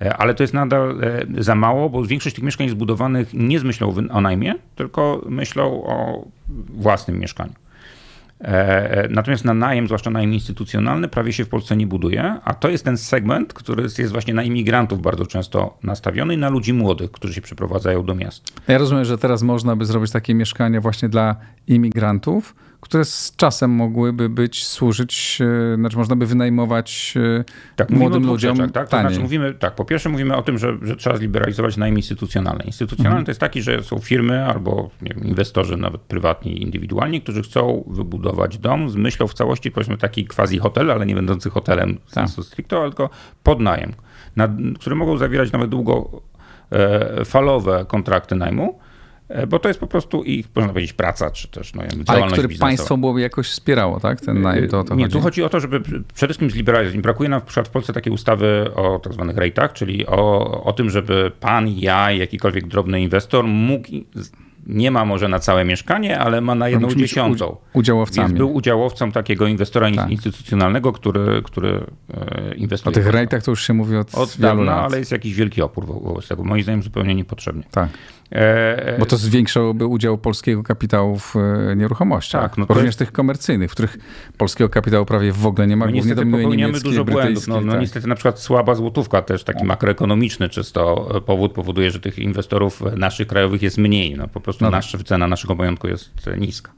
e, 0.02 0.18
ale 0.18 0.34
to 0.34 0.44
jest 0.44 0.54
nadal 0.54 0.98
za 1.38 1.56
mało, 1.56 1.90
bo 1.90 2.04
większość 2.04 2.36
tych 2.36 2.44
mieszkań 2.44 2.66
jest 2.66 2.76
zbudowanych 2.76 3.34
nie 3.34 3.60
z 3.60 3.64
myślą 3.64 3.94
o 4.10 4.22
najmie, 4.22 4.56
tylko 4.76 5.22
myślą 5.26 5.84
o 5.84 6.26
własnym 6.70 7.20
mieszkaniu. 7.20 7.63
E, 8.44 9.04
e, 9.04 9.08
natomiast 9.10 9.46
na 9.46 9.54
najem, 9.54 9.86
zwłaszcza 9.86 10.10
najem 10.10 10.34
instytucjonalny, 10.34 11.08
prawie 11.08 11.34
się 11.34 11.46
w 11.46 11.50
Polsce 11.50 11.78
nie 11.78 11.88
buduje, 11.88 12.24
a 12.44 12.54
to 12.54 12.70
jest 12.70 12.86
ten 12.86 12.98
segment, 12.98 13.54
który 13.54 13.84
jest 13.84 14.12
właśnie 14.12 14.34
na 14.34 14.44
imigrantów 14.44 15.02
bardzo 15.02 15.26
często 15.26 15.78
nastawiony 15.84 16.34
i 16.34 16.38
na 16.38 16.50
ludzi 16.50 16.74
młodych, 16.74 17.12
którzy 17.12 17.34
się 17.34 17.42
przeprowadzają 17.42 18.06
do 18.06 18.16
miast. 18.16 18.44
Ja 18.68 18.78
rozumiem, 18.78 19.06
że 19.06 19.18
teraz 19.18 19.44
można 19.44 19.76
by 19.76 19.86
zrobić 19.86 20.12
takie 20.12 20.34
mieszkania 20.34 20.82
właśnie 20.82 21.10
dla 21.10 21.36
imigrantów, 21.68 22.56
które 22.84 23.06
z 23.06 23.36
czasem 23.36 23.72
mogłyby 23.72 24.30
być, 24.30 24.68
służyć, 24.68 25.40
e, 25.42 25.76
znaczy 25.76 25.98
można 25.98 26.16
by 26.16 26.26
wynajmować 26.26 27.14
e, 27.40 27.44
tak, 27.76 27.90
młodym 27.90 28.26
ludziom 28.26 28.56
rzeczach, 28.56 28.72
tak? 28.72 28.90
To 28.90 29.00
znaczy 29.00 29.20
mówimy, 29.20 29.54
tak, 29.54 29.76
po 29.76 29.86
pierwsze 29.86 30.10
mówimy 30.10 30.36
o 30.36 30.42
tym, 30.42 30.58
że, 30.58 30.78
że 30.82 30.96
trzeba 30.96 31.18
zliberalizować 31.18 31.78
najem 31.78 31.98
instytucjonalny. 31.98 32.64
Instytucjonalny 32.64 33.16
mhm. 33.16 33.26
to 33.26 33.32
jest 33.32 33.40
taki, 33.40 33.62
że 33.62 33.84
są 33.84 34.00
firmy 34.00 34.46
albo 34.46 34.90
wiem, 35.02 35.24
inwestorzy, 35.24 35.78
nawet 35.78 36.02
prywatni, 36.02 36.62
indywidualni, 36.62 37.22
którzy 37.22 37.42
chcą 37.42 37.84
wybudować 37.88 38.58
dom 38.58 38.90
z 38.90 38.96
myślą 38.96 39.28
w 39.28 39.34
całości, 39.34 39.72
powiedzmy 39.72 39.98
taki 39.98 40.26
quasi 40.26 40.60
hotel, 40.60 40.92
ale 40.92 41.06
nie 41.06 41.16
będący 41.16 41.50
hotelem 41.50 41.96
tak. 41.96 42.10
sensu 42.14 42.44
stricto, 42.44 42.90
tylko 42.90 43.10
pod 43.44 43.60
najem, 43.60 43.94
na, 44.36 44.50
które 44.80 44.96
mogą 44.96 45.18
zawierać 45.18 45.52
nawet 45.52 45.70
długofalowe 45.70 46.20
e, 47.80 47.86
kontrakty 47.86 48.36
najmu 48.36 48.80
bo 49.48 49.60
to 49.60 49.68
jest 49.68 49.80
po 49.80 49.88
prostu 49.88 50.24
ich, 50.24 50.48
można 50.56 50.74
powiedzieć, 50.74 50.94
praca, 50.94 51.32
czy 51.32 51.48
też 51.48 51.74
no, 51.74 51.82
działalność 51.82 52.10
Ale 52.10 52.32
który 52.32 52.48
biznesowa. 52.48 52.68
państwo 52.68 52.98
byłoby 52.98 53.22
jakoś 53.22 53.48
wspierało, 53.48 54.00
tak? 54.00 54.22
Ten 54.22 54.42
najem, 54.42 54.68
to, 54.68 54.84
to 54.84 54.96
Nie, 54.96 55.04
chodzi? 55.04 55.14
tu 55.14 55.22
chodzi 55.22 55.44
o 55.44 55.50
to, 55.50 55.60
żeby 55.60 55.82
przede 55.82 56.04
wszystkim 56.14 56.50
zliberalizować. 56.50 57.02
Brakuje 57.02 57.30
nam 57.30 57.40
na 57.40 57.46
przykład 57.46 57.68
w 57.68 57.72
Polsce 57.72 57.94
takiej 57.94 58.14
ustawy 58.14 58.72
o 58.76 59.00
tak 59.00 59.14
zwanych 59.14 59.38
rejtach, 59.38 59.74
czyli 59.74 60.08
o, 60.08 60.64
o 60.64 60.74
tym, 60.74 60.90
żeby 60.90 61.32
pan, 61.40 61.68
ja, 61.70 62.12
jakikolwiek 62.12 62.68
drobny 62.68 63.02
inwestor 63.02 63.48
mógł 63.48 63.88
nie 64.68 64.92
ma 64.92 65.06
może 65.06 65.28
na 65.28 65.40
całe 65.40 65.66
mieszkanie, 65.66 66.20
ale 66.20 66.42
ma 66.42 66.56
na 66.56 66.70
jedną 66.70 66.88
dziesiątą. 66.96 67.58
Udziałowcami. 67.74 68.28
Więc 68.28 68.38
był 68.38 68.54
udziałowcą 68.54 69.12
takiego 69.12 69.48
inwestora 69.48 69.92
tak. 69.92 70.12
instytucjonalnego, 70.12 70.92
który, 70.92 71.42
który 71.44 71.86
e, 72.14 72.56
inwestuje. 72.56 72.92
O 72.92 72.94
tych 72.94 73.08
rejtach 73.08 73.44
to 73.44 73.52
już 73.52 73.68
się 73.68 73.74
mówi 73.74 73.98
od, 73.98 74.16
od 74.16 74.38
dawna, 74.40 74.64
lat. 74.64 74.86
ale 74.86 75.00
jest 75.00 75.12
jakiś 75.12 75.34
wielki 75.34 75.62
opór 75.62 75.86
wobec 75.86 76.28
tego. 76.28 76.44
Moim 76.44 76.64
zdaniem 76.64 76.84
zupełnie 76.84 77.16
niepotrzebnie. 77.16 77.64
Tak. 77.72 77.90
E, 78.32 78.98
Bo 79.00 79.06
to 79.06 79.18
zwiększałoby 79.18 79.86
udział 79.86 80.18
polskiego 80.18 80.64
kapitału 80.64 81.20
w 81.20 81.36
e, 81.36 81.76
nieruchomościach. 81.76 82.42
Tak, 82.42 82.58
no 82.58 82.66
Również 82.70 82.86
jest... 82.86 83.00
tych 83.00 83.12
komercyjnych, 83.12 83.72
w 83.72 83.74
których 83.74 83.98
polskiego 84.38 84.70
kapitału 84.70 85.06
prawie 85.06 85.32
w 85.32 85.46
ogóle 85.46 85.68
nie 85.68 85.78
ma. 85.78 85.86
No 85.86 85.92
głównie 85.92 86.16
dominuje 86.16 86.48
niemiecki, 86.48 86.84
dużo 86.84 87.06
błędów. 87.06 87.48
No, 87.48 87.62
no 87.62 87.72
tak. 87.72 87.82
niestety 87.82 88.08
na 88.08 88.16
przykład 88.16 88.40
słaba 88.40 88.76
złotówka, 88.76 89.22
też 89.22 89.44
taki 89.44 89.60
tak. 89.60 89.68
makroekonomiczny 89.68 90.50
czysto 90.50 91.10
powód 91.26 91.54
powoduje, 91.54 91.92
że 91.92 92.00
tych 92.00 92.20
inwestorów 92.20 92.82
naszych 92.98 93.28
krajowych 93.28 93.62
jest 93.62 93.78
mniej. 93.78 94.16
No, 94.18 94.28
po 94.28 94.40
prostu 94.40 94.66
no. 94.66 94.80
Cena 95.06 95.28
naszego 95.28 95.56
majątku 95.56 95.88
jest 95.88 96.30
niska. 96.38 96.72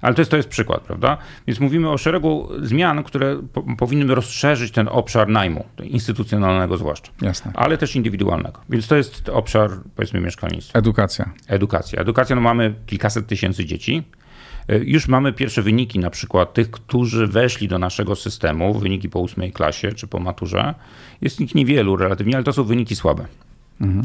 Ale 0.00 0.14
to 0.14 0.20
jest, 0.20 0.30
to 0.30 0.36
jest 0.36 0.48
przykład, 0.48 0.80
prawda? 0.80 1.18
Więc 1.46 1.60
mówimy 1.60 1.90
o 1.90 1.98
szeregu 1.98 2.48
zmian, 2.62 3.02
które 3.02 3.42
po, 3.52 3.62
powinny 3.78 4.14
rozszerzyć 4.14 4.72
ten 4.72 4.88
obszar 4.88 5.28
najmu, 5.28 5.64
instytucjonalnego 5.82 6.76
zwłaszcza, 6.76 7.12
Jasne. 7.22 7.52
ale 7.54 7.78
też 7.78 7.96
indywidualnego. 7.96 8.60
Więc 8.70 8.88
to 8.88 8.96
jest 8.96 9.28
obszar, 9.28 9.70
powiedzmy, 9.96 10.20
mieszkalnictwa. 10.20 10.78
Edukacja. 10.78 11.30
Edukacja. 11.48 12.00
Edukacja, 12.00 12.36
no 12.36 12.42
mamy 12.42 12.74
kilkaset 12.86 13.26
tysięcy 13.26 13.64
dzieci. 13.64 14.02
E, 14.68 14.78
już 14.78 15.08
mamy 15.08 15.32
pierwsze 15.32 15.62
wyniki, 15.62 15.98
na 15.98 16.10
przykład 16.10 16.54
tych, 16.54 16.70
którzy 16.70 17.26
weszli 17.26 17.68
do 17.68 17.78
naszego 17.78 18.16
systemu, 18.16 18.74
wyniki 18.74 19.08
po 19.08 19.20
ósmej 19.20 19.52
klasie 19.52 19.92
czy 19.92 20.06
po 20.06 20.18
maturze. 20.18 20.74
Jest 21.20 21.40
ich 21.40 21.54
niewielu 21.54 21.96
relatywnie, 21.96 22.34
ale 22.34 22.44
to 22.44 22.52
są 22.52 22.64
wyniki 22.64 22.96
słabe. 22.96 23.26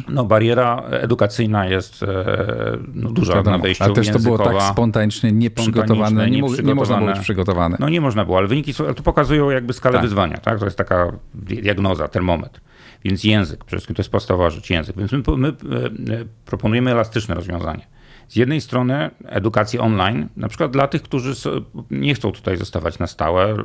No, 0.10 0.24
bariera 0.24 0.84
edukacyjna 0.92 1.66
jest 1.66 2.04
e, 2.04 2.08
no, 2.94 3.12
duża 3.12 3.36
Wiadomo, 3.36 3.58
na 3.58 3.64
wejściu 3.64 3.84
Ale 3.84 3.94
też 3.94 4.10
to 4.10 4.20
było 4.20 4.38
tak 4.38 4.62
spontanicznie 4.62 5.32
nieprzygotowane, 5.32 6.30
nie, 6.30 6.42
nie 6.64 6.76
można 6.76 6.98
było 6.98 7.12
być 7.12 7.20
przygotowane. 7.20 7.78
No 7.80 7.90
nie 7.90 8.02
można 8.02 8.26
było, 8.26 8.38
ale 8.38 8.48
wyniki 8.48 8.74
są, 8.74 8.94
to 8.94 9.04
pokazują 9.04 9.50
jakby 9.50 9.74
skalę 9.74 9.94
tak. 9.94 10.04
wyzwania. 10.04 10.38
Tak? 10.38 10.60
To 10.60 10.66
jest 10.66 10.78
taka 10.78 11.12
diagnoza, 11.34 12.08
termometr. 12.08 12.62
Więc 13.04 13.24
język, 13.24 13.66
przede 13.66 13.80
wszystkim 13.80 13.96
to 13.96 14.00
jest 14.00 14.12
podstawowa 14.12 14.50
rzecz, 14.50 14.70
język. 14.70 14.98
Więc 14.98 15.12
my, 15.12 15.22
my 15.38 15.48
e, 15.48 15.54
proponujemy 16.46 16.92
elastyczne 16.92 17.36
rozwiązanie. 17.36 17.88
Z 18.28 18.36
jednej 18.36 18.62
strony 18.62 19.12
edukację 19.26 19.82
online, 19.82 20.30
na 20.38 20.48
przykład 20.48 20.72
dla 20.72 20.88
tych, 20.88 21.02
którzy 21.02 21.34
nie 21.92 22.16
chcą 22.16 22.32
tutaj 22.32 22.58
zostawać 22.58 23.00
na 23.00 23.08
stałe? 23.08 23.56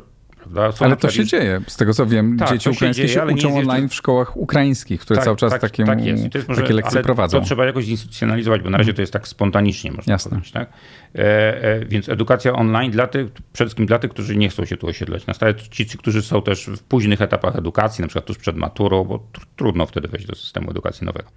Ale 0.81 0.97
to 0.97 1.11
się 1.11 1.25
dzieje. 1.25 1.61
Z 1.67 1.77
tego 1.77 1.95
co 1.95 2.07
wiem, 2.07 2.37
tak, 2.39 2.49
dzieci 2.49 2.71
ukraińskie 2.71 3.09
się, 3.09 3.15
się 3.15 3.27
uczą 3.27 3.57
online 3.57 3.89
w 3.89 3.95
szkołach 3.95 4.37
ukraińskich, 4.37 5.01
które 5.01 5.17
tak, 5.17 5.25
cały 5.25 5.37
czas 5.37 5.53
tak, 5.53 5.61
takie, 5.61 5.85
tak 5.85 6.05
jest. 6.05 6.31
To 6.33 6.39
jest 6.39 6.49
może, 6.49 6.63
takie 6.63 6.75
lekcje 6.75 7.03
prowadzą. 7.03 7.39
To 7.39 7.45
trzeba 7.45 7.67
jakoś 7.67 7.85
zinstytucjonalizować, 7.85 8.63
bo 8.63 8.71
na 8.71 8.79
razie 8.79 8.95
to 8.95 9.03
jest 9.03 9.13
tak 9.13 9.29
spontanicznie, 9.29 9.93
można 9.93 10.13
Jasne. 10.13 10.31
powiedzieć. 10.31 10.53
Tak? 10.53 10.69
E, 11.15 11.65
e, 11.65 11.85
więc 11.85 12.09
edukacja 12.09 12.53
online 12.53 12.93
dla 12.93 13.07
tych, 13.07 13.31
przede 13.33 13.69
wszystkim 13.69 13.87
dla 13.87 13.99
tych, 13.99 14.11
którzy 14.11 14.37
nie 14.37 14.49
chcą 14.49 14.65
się 14.65 14.77
tu 14.77 14.87
osiedlać 14.87 15.27
na 15.27 15.35
stałe, 15.35 15.55
ci, 15.55 15.87
którzy 15.87 16.23
są 16.23 16.43
też 16.43 16.67
w 16.67 16.83
późnych 16.83 17.23
etapach 17.23 17.57
edukacji, 17.57 18.03
na 18.03 18.09
przykład 18.09 18.25
tuż 18.25 18.39
przed 18.39 18.57
maturą, 18.57 19.05
bo 19.05 19.19
tr 19.33 19.43
trudno 19.57 19.87
wtedy 19.87 20.09
wejść 20.09 20.27
do 20.27 20.35
systemu 20.35 20.71
edukacji 20.71 21.07
nowego. 21.07 21.29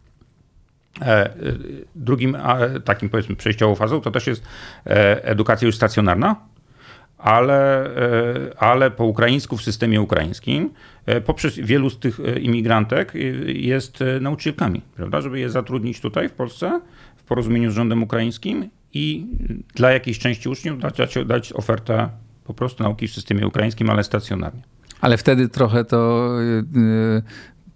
E, 1.01 1.05
e 1.05 1.33
drugim 1.95 2.37
takim 2.85 3.09
powiedzmy 3.09 3.35
przejściową 3.35 3.75
fazą 3.75 4.01
to 4.01 4.11
też 4.11 4.27
jest 4.27 4.43
e, 4.85 5.25
edukacja 5.25 5.65
już 5.65 5.75
stacjonarna, 5.75 6.35
ale, 7.21 7.85
e, 7.95 8.63
ale 8.63 8.91
po 8.91 9.05
ukraińsku 9.05 9.57
w 9.57 9.63
systemie 9.63 10.01
ukraińskim 10.01 10.69
e, 11.05 11.21
poprzez 11.21 11.59
wielu 11.59 11.89
z 11.89 11.99
tych 11.99 12.19
e, 12.19 12.39
imigrantek 12.39 13.13
jest 13.45 14.03
nauczycielkami, 14.21 14.81
prawda, 14.95 15.21
żeby 15.21 15.39
je 15.39 15.49
zatrudnić 15.49 15.99
tutaj 15.99 16.29
w 16.29 16.31
Polsce 16.33 16.81
w 17.15 17.23
porozumieniu 17.23 17.71
z 17.71 17.73
rządem 17.73 18.03
ukraińskim 18.03 18.69
i 18.93 19.27
dla 19.75 19.91
jakiejś 19.91 20.19
części 20.19 20.49
uczniów 20.49 20.79
dać, 20.79 21.17
dać 21.25 21.53
ofertę 21.53 22.09
po 22.43 22.53
prostu 22.53 22.83
nauki 22.83 23.07
w 23.07 23.13
systemie 23.13 23.47
ukraińskim, 23.47 23.89
ale 23.89 24.03
stacjonarnie. 24.03 24.61
Ale 25.01 25.17
wtedy 25.17 25.49
trochę 25.49 25.85
to 25.85 26.29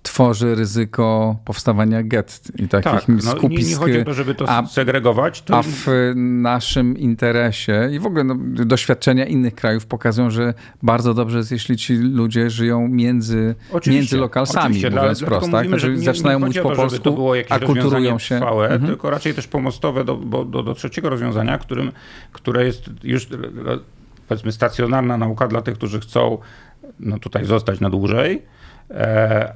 tworzy 0.05 0.55
ryzyko 0.55 1.35
powstawania 1.45 2.03
get 2.03 2.41
i 2.55 2.67
takich 2.67 2.91
tak, 2.91 3.07
no, 3.07 3.31
skupisk. 3.31 3.63
Nie, 3.63 3.69
nie 3.69 3.75
chodzi 3.75 3.99
o 3.99 4.05
to, 4.05 4.13
żeby 4.13 4.35
to 4.35 4.49
a, 4.49 4.65
segregować. 4.65 5.41
To... 5.41 5.57
A 5.57 5.63
w 5.63 5.87
naszym 6.15 6.97
interesie 6.97 7.89
i 7.91 7.99
w 7.99 8.05
ogóle 8.05 8.23
no, 8.23 8.35
doświadczenia 8.65 9.25
innych 9.25 9.55
krajów 9.55 9.85
pokazują, 9.85 10.29
że 10.29 10.53
bardzo 10.83 11.13
dobrze 11.13 11.37
jest, 11.37 11.51
jeśli 11.51 11.77
ci 11.77 11.95
ludzie 11.95 12.49
żyją 12.49 12.87
między, 12.87 13.55
między 13.87 14.17
lokalsami, 14.17 14.75
mówiąc 14.75 15.19
dla, 15.19 15.27
prosto. 15.27 15.51
Tak? 15.51 15.67
Znaczy, 15.67 15.97
zaczynają 15.97 16.39
mówić 16.39 16.59
po 16.59 16.71
polsku, 16.71 17.31
a 17.49 17.59
kulturują 17.59 18.19
się. 18.19 18.35
Trwałe, 18.35 18.65
mhm. 18.69 18.85
Tylko 18.85 19.09
raczej 19.09 19.33
też 19.33 19.47
pomostowe 19.47 20.03
do, 20.03 20.15
do, 20.45 20.63
do 20.63 20.73
trzeciego 20.73 21.09
rozwiązania, 21.09 21.57
którym, 21.57 21.91
które 22.31 22.65
jest 22.65 22.89
już 23.03 23.27
powiedzmy 24.27 24.51
stacjonarna 24.51 25.17
nauka 25.17 25.47
dla 25.47 25.61
tych, 25.61 25.75
którzy 25.75 25.99
chcą 25.99 26.37
no, 26.99 27.19
tutaj 27.19 27.45
zostać 27.45 27.79
na 27.79 27.89
dłużej 27.89 28.41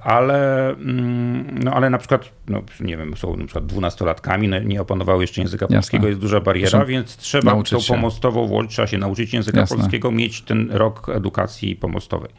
ale, 0.04 0.70
mm, 0.70 1.60
no, 1.64 1.74
ale 1.74 1.90
na 1.90 1.98
przykład, 1.98 2.32
no, 2.48 2.62
nie 2.80 2.98
wiem, 2.98 3.18
są 3.18 3.36
na 3.36 3.46
przykład 3.46 3.66
dwunastolatkami, 3.66 4.48
no, 4.48 4.60
nie 4.60 4.82
opanowały 4.82 5.24
jeszcze 5.24 5.42
języka 5.42 5.66
Jasne. 5.66 5.76
polskiego, 5.76 6.08
jest 6.08 6.20
duża 6.20 6.42
bariera, 6.42 6.86
więc 6.86 7.18
trzeba 7.18 7.64
tą 7.64 7.78
pomostową 7.88 8.48
włączyć, 8.48 8.76
trzeba 8.76 8.88
się 8.88 8.98
nauczyć 8.98 9.34
języka 9.34 9.60
Jasne. 9.60 9.78
polskiego, 9.78 10.12
mieć 10.12 10.42
ten 10.42 10.72
rok 10.72 11.10
edukacji 11.10 11.76
pomostowej. 11.76 12.30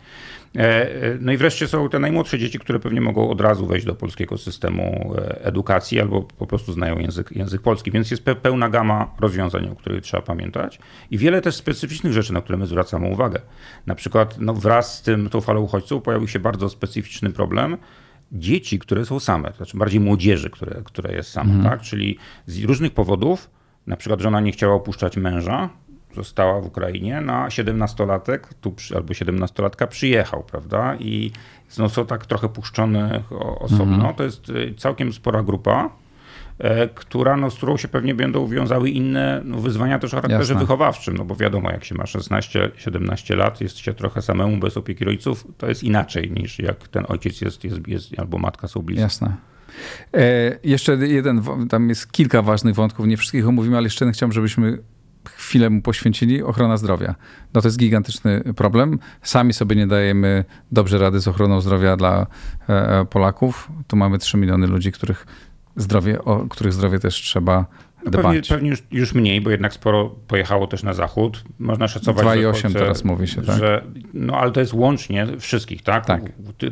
E, 0.56 0.60
e, 0.60 1.18
no 1.20 1.32
i 1.32 1.36
wreszcie 1.36 1.68
są 1.68 1.88
te 1.88 1.98
najmłodsze 1.98 2.38
dzieci, 2.38 2.58
które 2.58 2.78
pewnie 2.78 3.00
mogą 3.00 3.30
od 3.30 3.40
razu 3.40 3.66
wejść 3.66 3.86
do 3.86 3.94
polskiego 3.94 4.38
systemu 4.38 5.14
e, 5.18 5.44
edukacji 5.44 6.00
albo 6.00 6.22
po 6.22 6.46
prostu 6.46 6.72
znają 6.72 6.98
język, 6.98 7.32
język 7.32 7.62
polski, 7.62 7.90
więc 7.90 8.10
jest 8.10 8.24
pełna 8.24 8.68
gama 8.68 9.14
rozwiązań, 9.20 9.68
o 9.68 9.76
których 9.76 10.02
trzeba 10.02 10.22
pamiętać 10.22 10.78
i 11.10 11.18
wiele 11.18 11.40
też 11.40 11.54
specyficznych 11.54 12.12
rzeczy, 12.12 12.32
na 12.32 12.40
które 12.40 12.58
my 12.58 12.66
zwracamy 12.66 13.08
uwagę. 13.08 13.40
Na 13.86 13.94
przykład 13.94 14.36
no 14.38 14.54
wraz 14.54 14.98
z 14.98 15.02
tym, 15.02 15.28
tą 15.28 15.40
falą 15.40 15.60
uchodźców 15.60 16.02
pojawił 16.02 16.28
się 16.28 16.38
bardzo 16.38 16.68
specyficzny 16.68 17.30
problem, 17.30 17.76
dzieci, 18.32 18.78
które 18.78 19.04
są 19.04 19.20
same, 19.20 19.50
to 19.50 19.56
znaczy 19.56 19.78
bardziej 19.78 20.00
młodzieży, 20.00 20.50
które, 20.50 20.82
które 20.84 21.14
jest 21.14 21.30
sama, 21.30 21.54
mhm. 21.54 21.70
tak? 21.70 21.80
czyli 21.80 22.18
z 22.46 22.64
różnych 22.64 22.94
powodów, 22.94 23.50
na 23.86 23.96
przykład 23.96 24.20
żona 24.20 24.40
nie 24.40 24.52
chciała 24.52 24.74
opuszczać 24.74 25.16
męża, 25.16 25.70
została 26.14 26.60
w 26.60 26.66
Ukrainie, 26.66 27.20
na 27.20 27.48
17-latek 27.48 28.38
tu, 28.60 28.74
albo 28.94 29.12
17-latka 29.12 29.86
przyjechał, 29.86 30.42
prawda? 30.42 30.96
I 30.96 31.32
no, 31.78 31.88
są 31.88 32.06
tak 32.06 32.26
trochę 32.26 32.48
puszczone 32.48 33.22
osobno. 33.60 33.94
Mhm. 33.94 34.14
To 34.14 34.22
jest 34.22 34.48
y, 34.48 34.74
całkiem 34.76 35.12
spora 35.12 35.42
grupa, 35.42 35.90
e, 36.58 36.88
która, 36.88 37.36
no, 37.36 37.50
z 37.50 37.54
którą 37.54 37.76
się 37.76 37.88
pewnie 37.88 38.14
będą 38.14 38.46
wiązały 38.46 38.90
inne 38.90 39.42
no, 39.44 39.58
wyzwania 39.58 39.98
też 39.98 40.14
o 40.14 40.16
charakterze 40.16 40.52
Jasne. 40.52 40.60
wychowawczym, 40.60 41.16
no 41.16 41.24
bo 41.24 41.36
wiadomo, 41.36 41.70
jak 41.70 41.84
się 41.84 41.94
ma 41.94 42.04
16-17 42.04 43.36
lat, 43.36 43.60
jest 43.60 43.78
się 43.78 43.94
trochę 43.94 44.22
samemu 44.22 44.56
bez 44.56 44.76
opieki 44.76 45.04
rodziców, 45.04 45.46
to 45.58 45.68
jest 45.68 45.82
inaczej 45.82 46.30
niż 46.30 46.58
jak 46.58 46.88
ten 46.88 47.04
ojciec 47.08 47.40
jest, 47.40 47.64
jest, 47.64 47.88
jest 47.88 48.18
albo 48.18 48.38
matka 48.38 48.68
są 48.68 48.82
bliscy. 48.82 49.02
Jasne. 49.02 49.36
E, 50.14 50.58
jeszcze 50.64 50.96
jeden, 50.96 51.42
tam 51.68 51.88
jest 51.88 52.12
kilka 52.12 52.42
ważnych 52.42 52.74
wątków, 52.74 53.06
nie 53.06 53.16
wszystkich 53.16 53.48
omówimy, 53.48 53.76
ale 53.76 53.86
jeszcze 53.86 54.12
chciałbym, 54.12 54.32
żebyśmy 54.32 54.78
chwilę 55.28 55.70
mu 55.70 55.82
poświęcili, 55.82 56.42
ochrona 56.42 56.76
zdrowia. 56.76 57.14
No 57.54 57.60
to 57.60 57.68
jest 57.68 57.78
gigantyczny 57.78 58.42
problem. 58.56 58.98
Sami 59.22 59.52
sobie 59.52 59.76
nie 59.76 59.86
dajemy 59.86 60.44
dobrze 60.72 60.98
rady 60.98 61.20
z 61.20 61.28
ochroną 61.28 61.60
zdrowia 61.60 61.96
dla 61.96 62.26
e, 62.68 63.00
e, 63.00 63.04
Polaków. 63.04 63.68
Tu 63.86 63.96
mamy 63.96 64.18
3 64.18 64.38
miliony 64.38 64.66
ludzi, 64.66 64.92
których 64.92 65.26
zdrowie, 65.76 66.24
o 66.24 66.48
których 66.48 66.72
zdrowie 66.72 66.98
też 66.98 67.14
trzeba 67.14 67.66
no 68.04 68.10
pewnie, 68.10 68.42
pewnie 68.48 68.70
już, 68.70 68.82
już, 68.90 69.14
mniej, 69.14 69.40
bo 69.40 69.50
jednak 69.50 69.72
sporo 69.72 70.08
pojechało 70.08 70.66
też 70.66 70.82
na 70.82 70.94
zachód. 70.94 71.44
Można 71.58 71.88
szacować, 71.88 72.26
2,8 72.38 72.72
teraz 72.72 73.04
mówi 73.04 73.28
się, 73.28 73.42
tak? 73.42 73.58
Że, 73.58 73.84
no 74.14 74.36
ale 74.36 74.52
to 74.52 74.60
jest 74.60 74.72
łącznie 74.72 75.26
wszystkich, 75.38 75.82
tak? 75.82 76.06
Tak. 76.06 76.22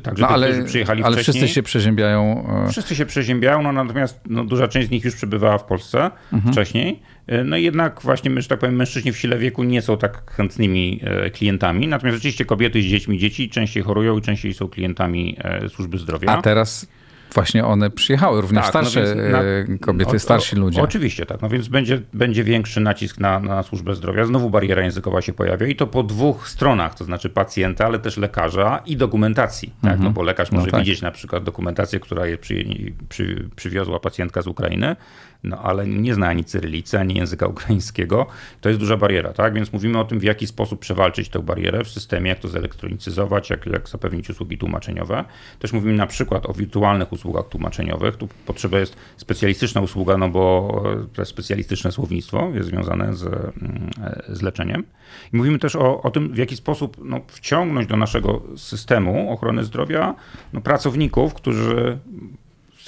Także 0.03 0.23
no, 0.23 0.29
ale, 0.29 0.64
przyjechali 0.64 1.03
ale 1.03 1.17
wcześniej. 1.17 1.35
wszyscy 1.35 1.55
się 1.55 1.62
przeziębiają. 1.62 2.47
E, 2.67 2.71
wszyscy 2.71 2.95
się 2.95 3.07
przeziębiają, 3.07 3.62
no 3.62 3.73
natomiast 3.73 4.21
no, 4.27 4.45
duża 4.45 4.69
część 4.69 4.88
z 4.88 4.91
nich 4.91 5.05
już 5.05 5.14
przebywała 5.14 5.59
w 5.59 5.64
Polsce 5.64 6.11
mhm. 6.33 6.53
wcześniej. 6.53 7.03
E, 7.27 7.45
no 7.45 7.57
i 7.57 7.62
jednak 7.62 8.01
właśnie, 8.03 8.43
że 8.43 8.49
tak 8.49 8.59
powiem, 8.59 8.77
mężczyźni 8.77 9.12
w 9.12 9.19
sile 9.19 9.38
wieku 9.38 9.62
nie 9.62 9.83
są 9.83 9.97
tak 9.97 10.31
chętnymi 10.31 11.01
e, 11.05 11.31
klientami. 11.31 11.88
Natomiast 11.88 12.17
rzeczywiście 12.17 12.45
kobiety 12.45 12.83
z 12.83 12.85
dziećmi, 12.85 13.19
dzieci 13.19 13.51
częściej 13.51 13.83
chorują 13.83 14.19
i 14.19 14.23
częściej 14.23 14.55
są 14.55 14.69
klientami 14.69 15.37
służby 15.69 15.99
zdrowia. 15.99 16.29
A 16.29 16.43
teraz 16.43 16.87
właśnie 17.35 17.64
one 17.64 17.91
przyjechały, 17.91 18.41
również 18.41 18.64
tak, 18.64 18.75
no 18.75 18.81
starsze 18.81 19.14
no 19.14 19.31
na, 19.31 19.79
kobiety, 19.81 20.17
o, 20.17 20.19
starsi 20.19 20.57
ludzie. 20.57 20.83
oczywiście, 20.83 21.27
tak. 21.27 21.43
No 21.43 21.49
więc 21.49 21.69
będzie, 21.69 22.01
będzie 22.12 22.45
większy 22.45 22.81
nacisk 22.81 23.19
na, 23.19 23.41
na 23.41 23.62
służbę 23.62 23.95
zdrowia. 23.95 24.25
Znowu 24.25 24.51
bariera 24.51 24.83
językowa 24.83 25.23
się 25.23 25.33
pojawia 25.33 25.67
i 25.67 25.77
to 25.77 25.87
po 25.87 26.03
dwóch 26.03 26.49
stronach, 26.49 26.95
to 26.95 27.05
znaczy 27.05 27.31
pacjenta, 27.31 27.87
ale 27.87 27.99
też 27.99 28.17
lekarza 28.17 28.83
i 28.87 28.97
dokumentacji. 28.97 29.73
Tak? 29.83 29.93
Mhm. 29.93 30.05
No 30.05 30.11
bo 30.11 30.23
lekarz 30.23 30.53
może 30.53 30.67
no 30.67 30.73
tak. 30.73 30.81
widzieć 30.81 31.03
na 31.03 31.11
przykład 31.11 31.45
dokumentację, 31.45 32.01
która 32.01 32.27
je 32.27 32.38
przy, 32.38 32.64
przy, 33.09 33.49
przywiozła 33.57 34.01
pacjentka 34.01 34.43
z 34.43 34.47
Ukrainy, 34.47 34.97
no 35.44 35.59
ale 35.59 35.87
nie 35.87 36.14
zna 36.14 36.29
ani 36.29 36.44
cyrylicy, 36.44 36.98
ani 36.98 37.14
języka 37.14 37.46
ukraińskiego. 37.46 38.27
To 38.61 38.68
jest 38.68 38.81
duża 38.81 38.96
bariera, 38.96 39.33
tak? 39.33 39.55
Więc 39.55 39.72
mówimy 39.72 39.98
o 39.98 40.05
tym, 40.05 40.18
w 40.18 40.22
jaki 40.22 40.46
sposób 40.46 40.81
przewalczyć 40.81 41.29
tę 41.29 41.38
barierę 41.38 41.85
w 41.85 41.88
systemie, 41.88 42.29
jak 42.29 42.38
to 42.38 42.48
zelektronicyzować, 42.48 43.51
jak, 43.51 43.66
jak 43.66 43.88
zapewnić 43.88 44.31
usługi 44.31 44.59
tłumaczeniowe. 44.59 45.24
Też 45.59 45.72
mówimy 45.72 45.92
na 45.92 46.07
przykład 46.07 46.46
o 46.46 46.53
wirtualnych 46.53 47.12
usługach 47.12 47.48
tłumaczeniowych. 47.48 48.16
Tu 48.16 48.29
potrzeba 48.46 48.79
jest 48.79 48.96
specjalistyczna 49.16 49.81
usługa, 49.81 50.16
no 50.16 50.29
bo 50.29 50.83
to 51.12 51.24
specjalistyczne 51.24 51.92
słownictwo 51.92 52.51
jest 52.55 52.68
związane 52.68 53.16
z, 53.16 53.24
mm, 53.24 53.90
z 54.29 54.42
leczeniem. 54.42 54.85
I 55.33 55.37
mówimy 55.37 55.59
też 55.59 55.77
o, 55.77 56.03
o 56.03 56.11
tym, 56.11 56.33
w 56.33 56.37
jaki 56.37 56.57
sposób 56.57 56.96
no, 57.05 57.20
wciągnąć 57.27 57.87
do 57.87 57.96
naszego 57.96 58.42
systemu 58.57 59.33
ochrony 59.33 59.64
zdrowia 59.64 60.14
no, 60.53 60.61
pracowników, 60.61 61.35
którzy 61.35 61.98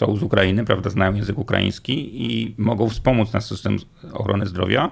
są 0.01 0.17
z 0.17 0.23
Ukrainy, 0.23 0.65
prawda, 0.65 0.91
znają 0.91 1.15
język 1.15 1.39
ukraiński 1.39 2.25
i 2.25 2.55
mogą 2.59 2.89
wspomóc 2.89 3.33
nasz 3.33 3.45
system 3.45 3.77
ochrony 4.13 4.47
zdrowia. 4.47 4.91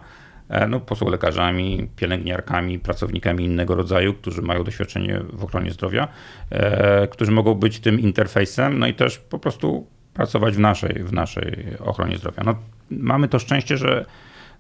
E, 0.49 0.69
no, 0.69 0.81
są 0.95 1.09
lekarzami, 1.09 1.89
pielęgniarkami, 1.97 2.79
pracownikami 2.79 3.45
innego 3.45 3.75
rodzaju, 3.75 4.15
którzy 4.15 4.43
mają 4.43 4.65
doświadczenie 4.65 5.21
w 5.33 5.45
ochronie 5.45 5.71
zdrowia, 5.71 6.09
e, 6.51 7.07
którzy 7.07 7.33
mogą 7.33 7.55
być 7.55 7.81
tym 7.81 8.01
interfejsem, 8.01 8.79
no 8.79 8.87
i 8.87 8.95
też 8.95 9.19
po 9.19 9.39
prostu 9.39 9.87
pracować 10.15 10.55
w 10.55 10.59
naszej, 10.59 11.05
w 11.05 11.13
naszej 11.13 11.67
ochronie 11.85 12.17
zdrowia. 12.17 12.43
No, 12.47 12.55
mamy 12.91 13.29
to 13.29 13.39
szczęście, 13.39 13.77
że 13.77 14.05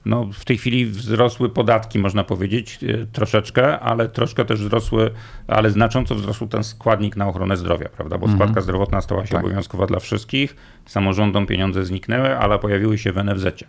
no, 0.04 0.28
w 0.32 0.44
tej 0.44 0.58
chwili 0.58 0.86
wzrosły 0.86 1.48
podatki, 1.48 1.98
można 1.98 2.24
powiedzieć, 2.24 2.78
e, 2.82 3.06
troszeczkę, 3.06 3.80
ale 3.80 4.08
troszkę 4.08 4.44
też 4.44 4.62
wzrosły, 4.62 5.10
ale 5.46 5.70
znacząco 5.70 6.14
wzrosł 6.14 6.46
ten 6.46 6.64
składnik 6.64 7.16
na 7.16 7.28
ochronę 7.28 7.56
zdrowia, 7.56 7.88
prawda? 7.88 8.18
Bo 8.18 8.26
mhm. 8.26 8.38
składka 8.38 8.60
zdrowotna 8.60 9.00
stała 9.00 9.26
się 9.26 9.32
tak. 9.32 9.44
obowiązkowa 9.44 9.86
dla 9.86 9.98
wszystkich, 9.98 10.56
samorządom 10.86 11.46
pieniądze 11.46 11.84
zniknęły, 11.84 12.38
ale 12.38 12.58
pojawiły 12.58 12.98
się 12.98 13.12
w 13.12 13.24
NFZ 13.24 13.64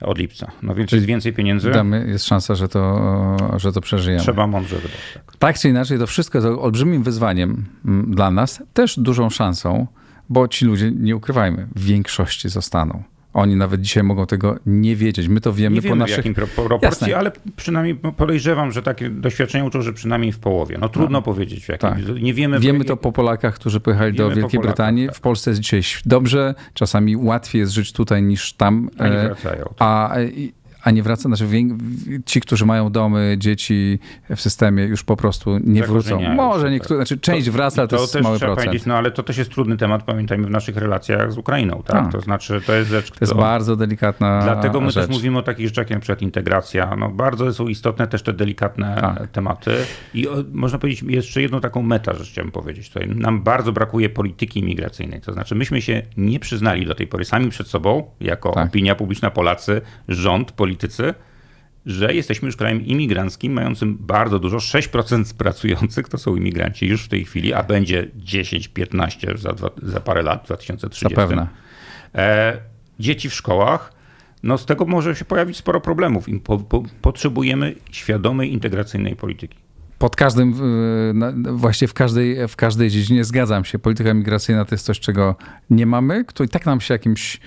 od 0.00 0.18
lipca. 0.18 0.50
No 0.62 0.74
więc 0.74 0.92
jest 0.92 1.06
więcej 1.06 1.32
pieniędzy. 1.32 1.70
Damy, 1.70 2.06
jest 2.08 2.26
szansa, 2.26 2.54
że 2.54 2.68
to, 2.68 3.36
że 3.56 3.72
to 3.72 3.80
przeżyjemy. 3.80 4.22
Trzeba 4.22 4.46
mądrze 4.46 4.76
wydać. 4.76 4.98
Tak. 5.14 5.36
tak 5.36 5.58
czy 5.58 5.68
inaczej, 5.68 5.98
to 5.98 6.06
wszystko 6.06 6.38
jest 6.38 6.48
olbrzymim 6.48 7.02
wyzwaniem 7.02 7.64
mm, 7.84 8.14
dla 8.14 8.30
nas, 8.30 8.62
też 8.74 8.98
dużą 8.98 9.30
szansą, 9.30 9.86
bo 10.28 10.48
ci 10.48 10.64
ludzie, 10.64 10.90
nie 10.90 11.16
ukrywajmy, 11.16 11.68
w 11.76 11.84
większości 11.84 12.48
zostaną. 12.48 13.02
Oni 13.32 13.56
nawet 13.56 13.80
dzisiaj 13.80 14.02
mogą 14.02 14.26
tego 14.26 14.56
nie 14.66 14.96
wiedzieć. 14.96 15.28
My 15.28 15.40
to 15.40 15.52
wiemy, 15.52 15.74
nie 15.74 15.80
wiemy 15.80 15.96
po 15.96 15.98
naszych... 15.98 16.14
w 16.14 16.18
jakim 16.18 16.34
proporcji, 16.34 16.86
Jasne. 16.86 17.16
ale 17.16 17.32
przynajmniej 17.56 17.94
podejrzewam, 18.16 18.72
że 18.72 18.82
takie 18.82 19.10
doświadczenia 19.10 19.64
uczą, 19.64 19.82
że 19.82 19.92
przynajmniej 19.92 20.32
w 20.32 20.38
połowie. 20.38 20.78
No 20.80 20.88
trudno 20.88 21.18
no. 21.18 21.22
powiedzieć 21.22 21.64
w 21.64 21.68
jakim. 21.68 21.88
Tak. 21.88 22.22
Nie 22.22 22.34
wiemy. 22.34 22.60
Wiemy 22.60 22.84
to 22.84 22.96
po 22.96 23.12
Polakach, 23.12 23.54
którzy 23.54 23.80
pojechali 23.80 24.12
wiemy 24.12 24.28
do 24.30 24.36
Wielkiej 24.36 24.60
Brytanii. 24.60 25.06
Tak. 25.06 25.16
W 25.16 25.20
Polsce 25.20 25.50
jest 25.50 25.60
dzisiaj 25.60 25.82
dobrze, 26.06 26.54
czasami 26.74 27.16
łatwiej 27.16 27.60
jest 27.60 27.72
żyć 27.72 27.92
tutaj 27.92 28.22
niż 28.22 28.52
tam. 28.52 28.90
A 28.98 29.08
nie 29.08 29.16
wracają. 29.16 29.64
Tak. 29.64 29.74
A, 29.78 30.14
a 30.82 30.90
nie 30.90 31.02
wraca, 31.02 31.22
znaczy 31.22 31.46
ci, 32.26 32.40
którzy 32.40 32.66
mają 32.66 32.90
domy, 32.90 33.36
dzieci 33.38 33.98
w 34.36 34.40
systemie 34.40 34.84
już 34.84 35.04
po 35.04 35.16
prostu 35.16 35.58
nie 35.64 35.82
wrócą. 35.82 36.20
Może 36.34 36.70
niektórzy, 36.70 36.94
znaczy 36.94 37.18
część 37.18 37.46
to, 37.46 37.52
wraca, 37.52 37.82
ale 37.82 37.88
to, 37.88 37.96
to 37.96 38.02
jest 38.02 38.20
mały 38.20 38.38
procent. 38.38 38.86
No 38.86 38.94
ale 38.96 39.10
to 39.10 39.22
też 39.22 39.38
jest 39.38 39.50
trudny 39.50 39.76
temat, 39.76 40.02
pamiętajmy, 40.02 40.46
w 40.46 40.50
naszych 40.50 40.76
relacjach 40.76 41.32
z 41.32 41.38
Ukrainą, 41.38 41.82
tak? 41.86 42.04
A. 42.06 42.08
To 42.08 42.20
znaczy, 42.20 42.60
to 42.66 42.72
jest 42.72 42.90
rzecz, 42.90 43.10
To 43.10 43.16
jest 43.20 43.34
bardzo 43.34 43.76
delikatna 43.76 44.42
Dlatego 44.42 44.80
my 44.80 44.90
rzecz. 44.90 45.06
też 45.06 45.16
mówimy 45.16 45.38
o 45.38 45.42
takich 45.42 45.66
rzeczach 45.66 45.90
jak 45.90 45.96
na 45.96 46.00
przykład 46.00 46.22
integracja. 46.22 46.96
No 46.96 47.08
bardzo 47.08 47.52
są 47.52 47.68
istotne 47.68 48.06
też 48.06 48.22
te 48.22 48.32
delikatne 48.32 48.96
tak. 49.00 49.30
tematy. 49.30 49.76
I 50.14 50.28
o, 50.28 50.34
można 50.52 50.78
powiedzieć 50.78 51.02
jeszcze 51.02 51.42
jedną 51.42 51.60
taką 51.60 51.82
meta, 51.82 52.14
że 52.14 52.24
chciałem 52.24 52.50
powiedzieć 52.50 52.90
tutaj. 52.90 53.08
Nam 53.08 53.42
bardzo 53.42 53.72
brakuje 53.72 54.08
polityki 54.08 54.60
imigracyjnej. 54.60 55.20
To 55.20 55.32
znaczy, 55.32 55.54
myśmy 55.54 55.82
się 55.82 56.02
nie 56.16 56.40
przyznali 56.40 56.86
do 56.86 56.94
tej 56.94 57.06
pory 57.06 57.24
sami 57.24 57.50
przed 57.50 57.68
sobą, 57.68 58.10
jako 58.20 58.52
tak. 58.52 58.68
opinia 58.68 58.94
publiczna 58.94 59.30
Polacy, 59.30 59.80
rząd, 60.08 60.52
politycy, 60.52 60.69
politycy, 60.70 61.14
że 61.86 62.14
jesteśmy 62.14 62.46
już 62.46 62.56
krajem 62.56 62.86
imigranckim, 62.86 63.52
mającym 63.52 63.96
bardzo 64.00 64.38
dużo. 64.38 64.56
6% 64.56 65.34
pracujących 65.34 66.08
to 66.08 66.18
są 66.18 66.36
imigranci 66.36 66.86
już 66.86 67.04
w 67.04 67.08
tej 67.08 67.24
chwili, 67.24 67.54
a 67.54 67.62
będzie 67.62 68.10
10-15 68.26 69.38
za, 69.38 69.54
za 69.82 70.00
parę 70.00 70.22
lat, 70.22 70.42
w 70.42 70.46
2030. 70.46 71.14
Zapewne. 71.14 71.48
E, 72.14 72.58
dzieci 73.00 73.30
w 73.30 73.34
szkołach. 73.34 73.92
No 74.42 74.58
z 74.58 74.66
tego 74.66 74.86
może 74.86 75.16
się 75.16 75.24
pojawić 75.24 75.56
sporo 75.56 75.80
problemów. 75.80 76.26
Po, 76.44 76.58
po, 76.58 76.82
potrzebujemy 77.02 77.74
świadomej, 77.90 78.52
integracyjnej 78.52 79.16
polityki 79.16 79.58
pod 80.00 80.16
każdym, 80.16 80.54
właśnie 81.56 81.88
w 81.88 81.94
każdej, 81.94 82.48
w 82.48 82.56
każdej 82.56 82.90
dziedzinie 82.90 83.24
zgadzam 83.24 83.64
się. 83.64 83.78
Polityka 83.78 84.14
migracyjna 84.14 84.64
to 84.64 84.74
jest 84.74 84.84
coś, 84.84 85.00
czego 85.00 85.36
nie 85.70 85.86
mamy, 85.86 86.24
to 86.34 86.44
i 86.44 86.48
tak 86.48 86.66
nam 86.66 86.80
się 86.80 86.94
jakimś 86.94 87.40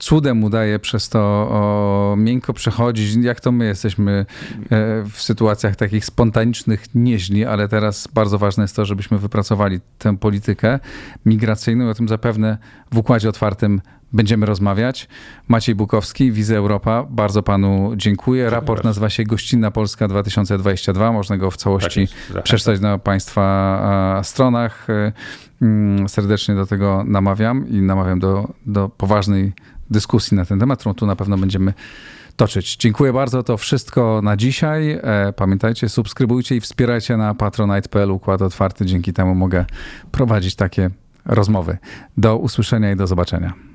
cudem 0.00 0.44
udaje 0.44 0.78
przez 0.78 1.08
to 1.08 1.20
o, 1.20 2.14
miękko 2.18 2.52
przechodzić, 2.52 3.24
jak 3.24 3.40
to 3.40 3.52
my 3.52 3.64
jesteśmy 3.64 4.12
e, 4.12 4.66
w 5.10 5.22
sytuacjach 5.22 5.76
takich 5.76 6.04
spontanicznych 6.04 6.84
nieźli, 6.94 7.44
ale 7.44 7.68
teraz 7.68 8.08
bardzo 8.14 8.38
ważne 8.38 8.64
jest 8.64 8.76
to, 8.76 8.84
żebyśmy 8.84 9.18
wypracowali 9.18 9.80
tę 9.98 10.16
politykę 10.16 10.78
migracyjną 11.26 11.86
i 11.86 11.88
o 11.88 11.94
tym 11.94 12.08
zapewne 12.08 12.58
w 12.92 12.98
Układzie 12.98 13.28
Otwartym 13.28 13.80
będziemy 14.12 14.46
rozmawiać. 14.46 15.08
Maciej 15.48 15.74
Bukowski, 15.74 16.32
Wizy 16.32 16.56
Europa, 16.56 17.06
bardzo 17.10 17.42
panu 17.42 17.92
dziękuję. 17.96 18.50
Raport 18.50 18.84
nazywa 18.84 19.10
się 19.10 19.24
Gościnna 19.24 19.70
Polska 19.70 20.08
2022. 20.08 21.12
Można 21.12 21.36
go 21.36 21.50
w 21.50 21.56
całości 21.56 22.08
tak 22.34 22.42
przeczytać 22.42 22.80
na 22.80 22.98
państwa 22.98 24.20
stronach. 24.24 24.86
Mm, 25.62 26.08
serdecznie 26.08 26.54
do 26.54 26.66
tego 26.66 27.04
namawiam 27.06 27.68
i 27.68 27.82
namawiam 27.82 28.18
do, 28.18 28.48
do 28.66 28.88
poważnej 28.88 29.52
dyskusji 29.90 30.36
na 30.36 30.44
ten 30.44 30.60
temat, 30.60 30.80
którą 30.80 30.94
tu 30.94 31.06
na 31.06 31.16
pewno 31.16 31.38
będziemy 31.38 31.74
toczyć. 32.36 32.76
Dziękuję 32.76 33.12
bardzo. 33.12 33.42
To 33.42 33.56
wszystko 33.56 34.20
na 34.22 34.36
dzisiaj. 34.36 34.90
E, 35.02 35.32
pamiętajcie, 35.36 35.88
subskrybujcie 35.88 36.56
i 36.56 36.60
wspierajcie 36.60 37.16
na 37.16 37.34
patronite.pl 37.34 38.10
układ 38.10 38.42
otwarty. 38.42 38.86
Dzięki 38.86 39.12
temu 39.12 39.34
mogę 39.34 39.64
prowadzić 40.10 40.54
takie 40.54 40.90
rozmowy. 41.24 41.78
Do 42.16 42.36
usłyszenia 42.36 42.92
i 42.92 42.96
do 42.96 43.06
zobaczenia. 43.06 43.69